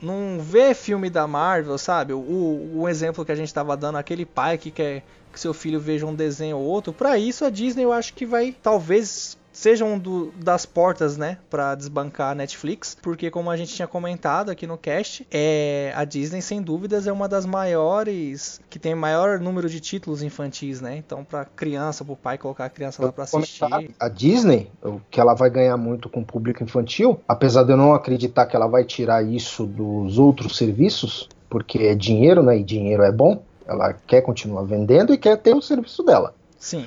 não 0.01 0.39
vê 0.39 0.73
filme 0.73 1.09
da 1.09 1.27
Marvel, 1.27 1.77
sabe? 1.77 2.13
O, 2.13 2.71
o 2.75 2.87
exemplo 2.87 3.25
que 3.25 3.31
a 3.31 3.35
gente 3.35 3.53
tava 3.53 3.75
dando, 3.75 3.97
aquele 3.97 4.25
pai 4.25 4.57
que 4.57 4.71
quer 4.71 5.03
que 5.31 5.39
seu 5.39 5.53
filho 5.53 5.79
veja 5.79 6.05
um 6.05 6.15
desenho 6.15 6.57
ou 6.57 6.63
outro, 6.63 6.91
pra 6.91 7.17
isso 7.17 7.45
a 7.45 7.49
Disney 7.49 7.83
eu 7.83 7.91
acho 7.91 8.13
que 8.13 8.25
vai 8.25 8.55
talvez 8.63 9.37
seja 9.57 9.83
um 9.83 9.97
do- 9.97 10.31
das 10.37 10.65
portas, 10.65 11.17
né, 11.17 11.37
Pra 11.49 11.73
desbancar 11.73 12.31
a 12.31 12.35
Netflix, 12.35 12.95
porque 13.01 13.31
como 13.31 13.49
a 13.49 13.57
gente 13.57 13.73
tinha 13.73 13.87
comentado 13.87 14.49
aqui 14.51 14.67
no 14.67 14.77
cast, 14.77 15.25
é 15.31 15.91
a 15.95 16.03
Disney 16.05 16.41
sem 16.41 16.61
dúvidas 16.61 17.07
é 17.07 17.11
uma 17.11 17.27
das 17.27 17.45
maiores 17.45 18.59
que 18.69 18.77
tem 18.77 18.93
maior 18.93 19.39
número 19.39 19.69
de 19.69 19.79
títulos 19.79 20.21
infantis, 20.21 20.79
né? 20.81 20.95
Então 20.97 21.23
pra 21.23 21.45
criança, 21.45 22.03
pro 22.05 22.15
pai 22.15 22.37
colocar 22.37 22.65
a 22.65 22.69
criança 22.69 23.03
lá 23.03 23.11
pra 23.11 23.23
assistir. 23.23 23.65
A 23.99 24.09
Disney, 24.09 24.69
o 24.83 24.99
que 25.09 25.19
ela 25.19 25.33
vai 25.33 25.49
ganhar 25.49 25.77
muito 25.77 26.09
com 26.09 26.19
o 26.21 26.25
público 26.25 26.63
infantil, 26.63 27.19
apesar 27.27 27.63
de 27.63 27.71
eu 27.71 27.77
não 27.77 27.93
acreditar 27.93 28.45
que 28.45 28.55
ela 28.55 28.67
vai 28.67 28.83
tirar 28.83 29.23
isso 29.23 29.65
dos 29.65 30.19
outros 30.19 30.57
serviços, 30.57 31.27
porque 31.49 31.79
é 31.79 31.95
dinheiro, 31.95 32.43
né? 32.43 32.57
E 32.59 32.63
dinheiro 32.63 33.03
é 33.03 33.11
bom. 33.11 33.41
Ela 33.65 33.93
quer 33.93 34.21
continuar 34.21 34.63
vendendo 34.63 35.13
e 35.13 35.17
quer 35.17 35.37
ter 35.37 35.55
o 35.55 35.61
serviço 35.61 36.03
dela. 36.03 36.33
Sim. 36.59 36.85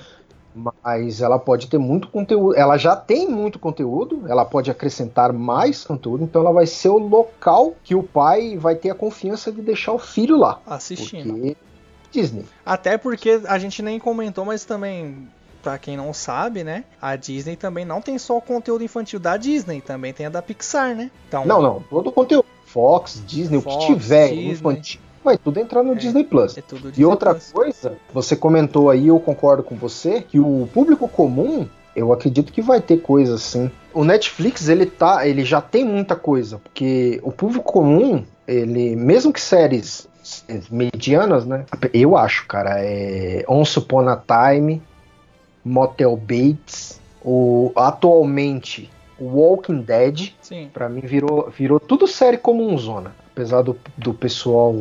Mas 0.55 1.21
ela 1.21 1.39
pode 1.39 1.69
ter 1.69 1.79
muito 1.79 2.09
conteúdo. 2.09 2.57
Ela 2.57 2.77
já 2.77 2.97
tem 2.97 3.29
muito 3.29 3.59
conteúdo, 3.59 4.25
ela 4.29 4.45
pode 4.45 4.71
acrescentar 4.71 5.33
mais 5.33 5.85
conteúdo, 5.85 6.25
então 6.25 6.43
ela 6.43 6.53
vai 6.53 6.67
ser 6.67 6.89
o 6.89 6.99
local 6.99 7.75
que 7.85 7.95
o 7.95 8.03
pai 8.03 8.57
vai 8.57 8.75
ter 8.75 8.91
a 8.91 8.95
confiança 8.95 9.53
de 9.53 9.63
deixar 9.63 9.93
o 9.93 9.99
filho 9.99 10.37
lá. 10.37 10.61
Assistindo. 10.67 11.33
Porque 11.35 11.57
Disney. 12.13 12.45
Até 12.67 12.99
porque 12.99 13.41
a 13.47 13.59
gente 13.59 13.83
nem 13.83 13.99
comentou, 14.01 14.45
mas 14.45 14.65
também, 14.65 15.29
pra 15.63 15.79
quem 15.79 15.97
não 15.97 16.13
sabe, 16.13 16.65
né? 16.65 16.85
A 17.01 17.15
Disney 17.15 17.55
também 17.55 17.85
não 17.85 18.01
tem 18.03 18.19
só 18.19 18.37
o 18.37 18.41
conteúdo 18.41 18.83
infantil 18.83 19.21
da 19.21 19.37
Disney, 19.37 19.81
também 19.81 20.13
tem 20.13 20.27
a 20.27 20.31
da 20.31 20.43
Pixar, 20.43 20.97
né? 20.97 21.11
Então, 21.29 21.47
Não, 21.47 21.63
não, 21.63 21.81
todo 21.89 22.09
o 22.09 22.13
conteúdo. 22.13 22.47
Fox, 22.67 23.23
Disney, 23.27 23.61
Fox, 23.61 23.77
o 23.77 23.79
que 23.79 23.87
tiver 23.95 24.29
Disney. 24.29 24.51
infantil, 24.53 25.01
vai 25.25 25.37
tudo 25.39 25.59
entrar 25.59 25.83
no 25.83 25.93
É. 25.93 25.97
Disney 25.97 26.25
Plus. 26.25 26.57
é 26.57 26.63
tudo 26.63 26.89
E 26.89 26.93
Disney 26.93 27.05
outra 27.05 27.35
Plus. 27.35 27.53
coisa, 27.53 27.93
você 28.13 28.35
comentou 28.37 28.91
aí, 28.91 29.09
eu 29.09 29.19
concordo 29.21 29.63
com 29.63 29.75
você, 29.77 30.21
que 30.21 30.39
o 30.41 30.69
público 30.73 31.07
comum, 31.09 31.67
eu 31.95 32.13
acredito 32.13 32.53
que 32.53 32.63
vai 32.63 32.81
ter 32.81 32.99
coisa 32.99 33.35
assim. 33.35 33.71
O 33.93 34.05
Netflix, 34.05 34.69
ele 34.69 34.87
tá, 34.87 35.27
ele 35.27 35.45
já 35.45 35.61
tem 35.61 35.85
muita 35.85 36.15
coisa, 36.17 36.59
porque 36.59 37.21
o 37.23 37.33
público 37.33 37.73
comum, 37.73 38.25
ele, 38.47 38.95
mesmo 38.97 39.33
que 39.33 39.41
séries 39.41 40.09
medianas, 40.71 41.45
né? 41.47 41.65
Eu 41.93 42.17
acho, 42.17 42.47
cara, 42.47 42.77
é 42.79 43.45
Once 43.49 43.79
Upon 43.79 44.09
a 44.09 44.17
Time, 44.17 44.81
Motel 45.65 46.17
Bates, 46.17 47.01
o 47.25 47.73
atualmente 47.75 48.91
Walking 49.21 49.83
Dead. 49.83 50.33
Pra 50.73 50.89
mim 50.89 51.01
virou, 51.01 51.51
virou 51.51 51.79
tudo 51.81 52.07
série 52.07 52.37
comunzona. 52.39 53.13
Apesar 53.40 53.62
do, 53.62 53.74
do 53.96 54.12
pessoal 54.12 54.74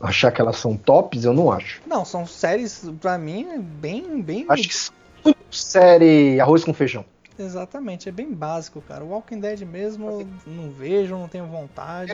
achar 0.00 0.30
que 0.30 0.40
elas 0.40 0.56
são 0.56 0.76
tops, 0.76 1.24
eu 1.24 1.32
não 1.32 1.50
acho. 1.50 1.82
Não, 1.84 2.04
são 2.04 2.24
séries, 2.24 2.84
pra 3.00 3.18
mim, 3.18 3.58
bem, 3.58 4.22
bem. 4.22 4.46
Acho 4.48 4.68
que 4.68 4.74
são 4.76 4.94
tudo 5.24 5.36
série 5.50 6.38
arroz 6.38 6.62
com 6.62 6.72
feijão. 6.72 7.04
Exatamente, 7.36 8.08
é 8.08 8.12
bem 8.12 8.32
básico, 8.32 8.80
cara. 8.82 9.02
O 9.02 9.08
Walking 9.08 9.40
Dead 9.40 9.62
mesmo, 9.62 10.24
não 10.46 10.70
vejo, 10.70 11.16
não 11.18 11.26
tenho 11.26 11.46
vontade. 11.46 12.12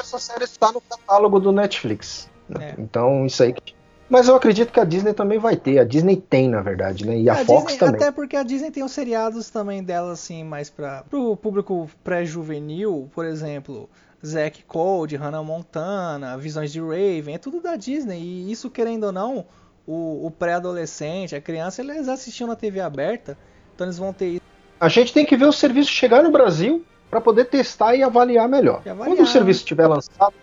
Essa 0.00 0.18
série 0.18 0.44
está 0.44 0.72
no 0.72 0.80
catálogo 0.80 1.38
do 1.38 1.52
Netflix. 1.52 2.30
né? 2.48 2.74
É. 2.78 2.80
Então, 2.80 3.26
isso 3.26 3.42
aí. 3.42 3.52
que- 3.52 3.74
Mas 4.08 4.28
eu 4.28 4.34
acredito 4.34 4.72
que 4.72 4.80
a 4.80 4.84
Disney 4.84 5.12
também 5.12 5.38
vai 5.38 5.56
ter. 5.56 5.78
A 5.80 5.84
Disney 5.84 6.16
tem, 6.16 6.48
na 6.48 6.62
verdade, 6.62 7.06
né? 7.06 7.18
E 7.18 7.28
a, 7.28 7.34
A 7.34 7.44
Fox 7.44 7.64
Disney- 7.64 7.78
também. 7.78 7.96
Até 8.00 8.10
porque 8.10 8.36
a 8.36 8.42
Disney 8.42 8.70
tem 8.70 8.82
os 8.82 8.92
seriados 8.92 9.50
também 9.50 9.82
dela, 9.84 10.12
assim, 10.12 10.42
mais 10.44 10.70
para 10.70 11.04
o 11.12 11.36
público 11.36 11.90
pré-juvenil, 12.02 13.10
por 13.14 13.26
exemplo, 13.26 13.90
Zack 14.24 14.62
Code, 14.64 15.16
Hannah 15.16 15.42
Montana, 15.42 16.36
Visões 16.38 16.72
de 16.72 16.80
Raven, 16.80 17.34
é 17.34 17.38
tudo 17.38 17.60
da 17.60 17.76
Disney. 17.76 18.20
E 18.20 18.52
isso, 18.52 18.70
querendo 18.70 19.04
ou 19.04 19.12
não, 19.12 19.46
o, 19.86 20.26
o 20.26 20.30
pré-adolescente, 20.30 21.34
a 21.34 21.40
criança, 21.40 21.82
eles 21.82 22.08
assistiam 22.08 22.46
na 22.46 22.56
TV 22.56 22.80
aberta, 22.80 23.36
então 23.74 23.86
eles 23.86 23.98
vão 23.98 24.12
ter 24.12 24.28
isso. 24.28 24.42
A 24.78 24.88
gente 24.88 25.12
tem 25.12 25.24
que 25.24 25.36
ver 25.36 25.46
o 25.46 25.52
serviço 25.52 25.90
chegar 25.90 26.22
no 26.22 26.30
Brasil 26.30 26.84
para 27.10 27.20
poder 27.20 27.46
testar 27.46 27.94
e 27.94 28.02
avaliar 28.02 28.48
melhor. 28.48 28.82
E 28.84 28.88
avaliar. 28.88 29.16
Quando 29.16 29.26
o 29.26 29.30
serviço 29.30 29.60
estiver 29.60 29.86
lançado, 29.86 30.34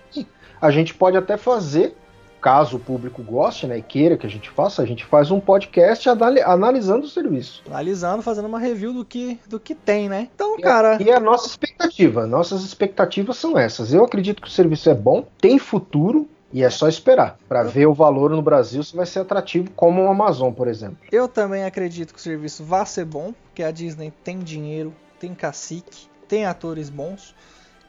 a 0.61 0.71
gente 0.71 0.93
pode 0.93 1.17
até 1.17 1.37
fazer 1.37 1.95
caso 2.41 2.77
o 2.77 2.79
público 2.79 3.21
goste, 3.21 3.67
né, 3.67 3.77
e 3.77 3.81
queira 3.81 4.17
que 4.17 4.25
a 4.25 4.29
gente 4.29 4.49
faça, 4.49 4.81
a 4.81 4.85
gente 4.85 5.03
faz 5.05 5.29
um 5.31 5.39
podcast 5.39 6.09
anali- 6.09 6.41
analisando 6.41 7.05
o 7.05 7.09
serviço. 7.09 7.61
Analisando, 7.67 8.21
fazendo 8.23 8.47
uma 8.47 8.59
review 8.59 8.93
do 8.93 9.03
que, 9.05 9.39
do 9.47 9.59
que 9.59 9.75
tem, 9.75 10.07
né? 10.09 10.29
Então, 10.33 10.57
E- 10.57 10.61
cara, 10.61 10.97
E 11.01 11.11
a 11.11 11.19
nossa 11.19 11.47
expectativa, 11.47 12.25
nossas 12.25 12.63
expectativas 12.63 13.37
são 13.37 13.57
essas. 13.57 13.93
Eu 13.93 14.03
acredito 14.03 14.41
que 14.41 14.47
o 14.47 14.51
serviço 14.51 14.89
é 14.89 14.93
bom, 14.93 15.27
tem 15.39 15.59
futuro 15.59 16.27
e 16.51 16.63
é 16.63 16.69
só 16.69 16.87
esperar 16.87 17.37
para 17.47 17.61
ver 17.63 17.85
o 17.85 17.93
valor 17.93 18.31
no 18.31 18.41
Brasil 18.41 18.81
se 18.83 18.95
vai 18.95 19.05
ser 19.05 19.19
atrativo 19.19 19.69
como 19.75 20.01
o 20.03 20.07
Amazon, 20.09 20.51
por 20.51 20.67
exemplo. 20.67 20.97
eu 21.11 21.27
também 21.27 21.63
acredito 21.63 22.11
que 22.13 22.19
o 22.19 22.23
serviço 22.23 22.63
vai 22.63 22.85
ser 22.85 23.05
bom, 23.05 23.33
porque 23.43 23.61
a 23.61 23.69
Disney 23.69 24.11
tem 24.23 24.39
dinheiro, 24.39 24.91
tem 25.19 25.35
cacique, 25.35 26.07
tem 26.27 26.45
atores 26.45 26.89
bons. 26.89 27.35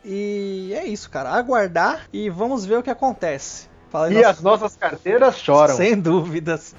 E 0.05 0.73
é 0.75 0.85
isso, 0.87 1.09
cara. 1.11 1.31
Aguardar 1.31 2.09
e 2.13 2.29
vamos 2.31 2.65
ver 2.65 2.79
o 2.79 2.83
que 2.83 2.91
acontece. 2.91 3.69
Fala 3.91 4.11
E 4.11 4.15
nossa- 4.15 4.29
as 4.31 4.41
nossas 4.41 4.77
carteiras 4.77 5.39
choram. 5.39 5.75
Sem 5.77 5.99
dúvidas. 5.99 6.75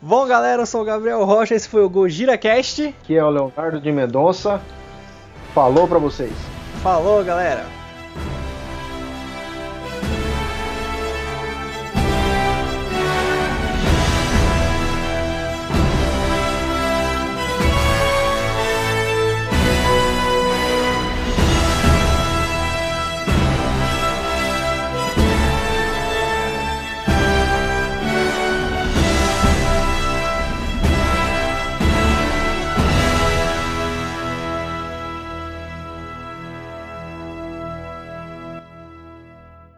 Bom, 0.00 0.26
galera, 0.26 0.62
eu 0.62 0.66
sou 0.66 0.82
o 0.82 0.84
Gabriel 0.84 1.24
Rocha, 1.24 1.54
esse 1.54 1.68
foi 1.68 1.82
o 1.82 1.88
Gojira 1.88 2.36
Cast. 2.36 2.84
Aqui 3.02 3.16
é 3.16 3.24
o 3.24 3.30
Leonardo 3.30 3.80
de 3.80 3.90
Mendonça. 3.92 4.60
Falou 5.54 5.86
para 5.88 5.98
vocês. 5.98 6.32
Falou, 6.82 7.22
galera. 7.24 7.64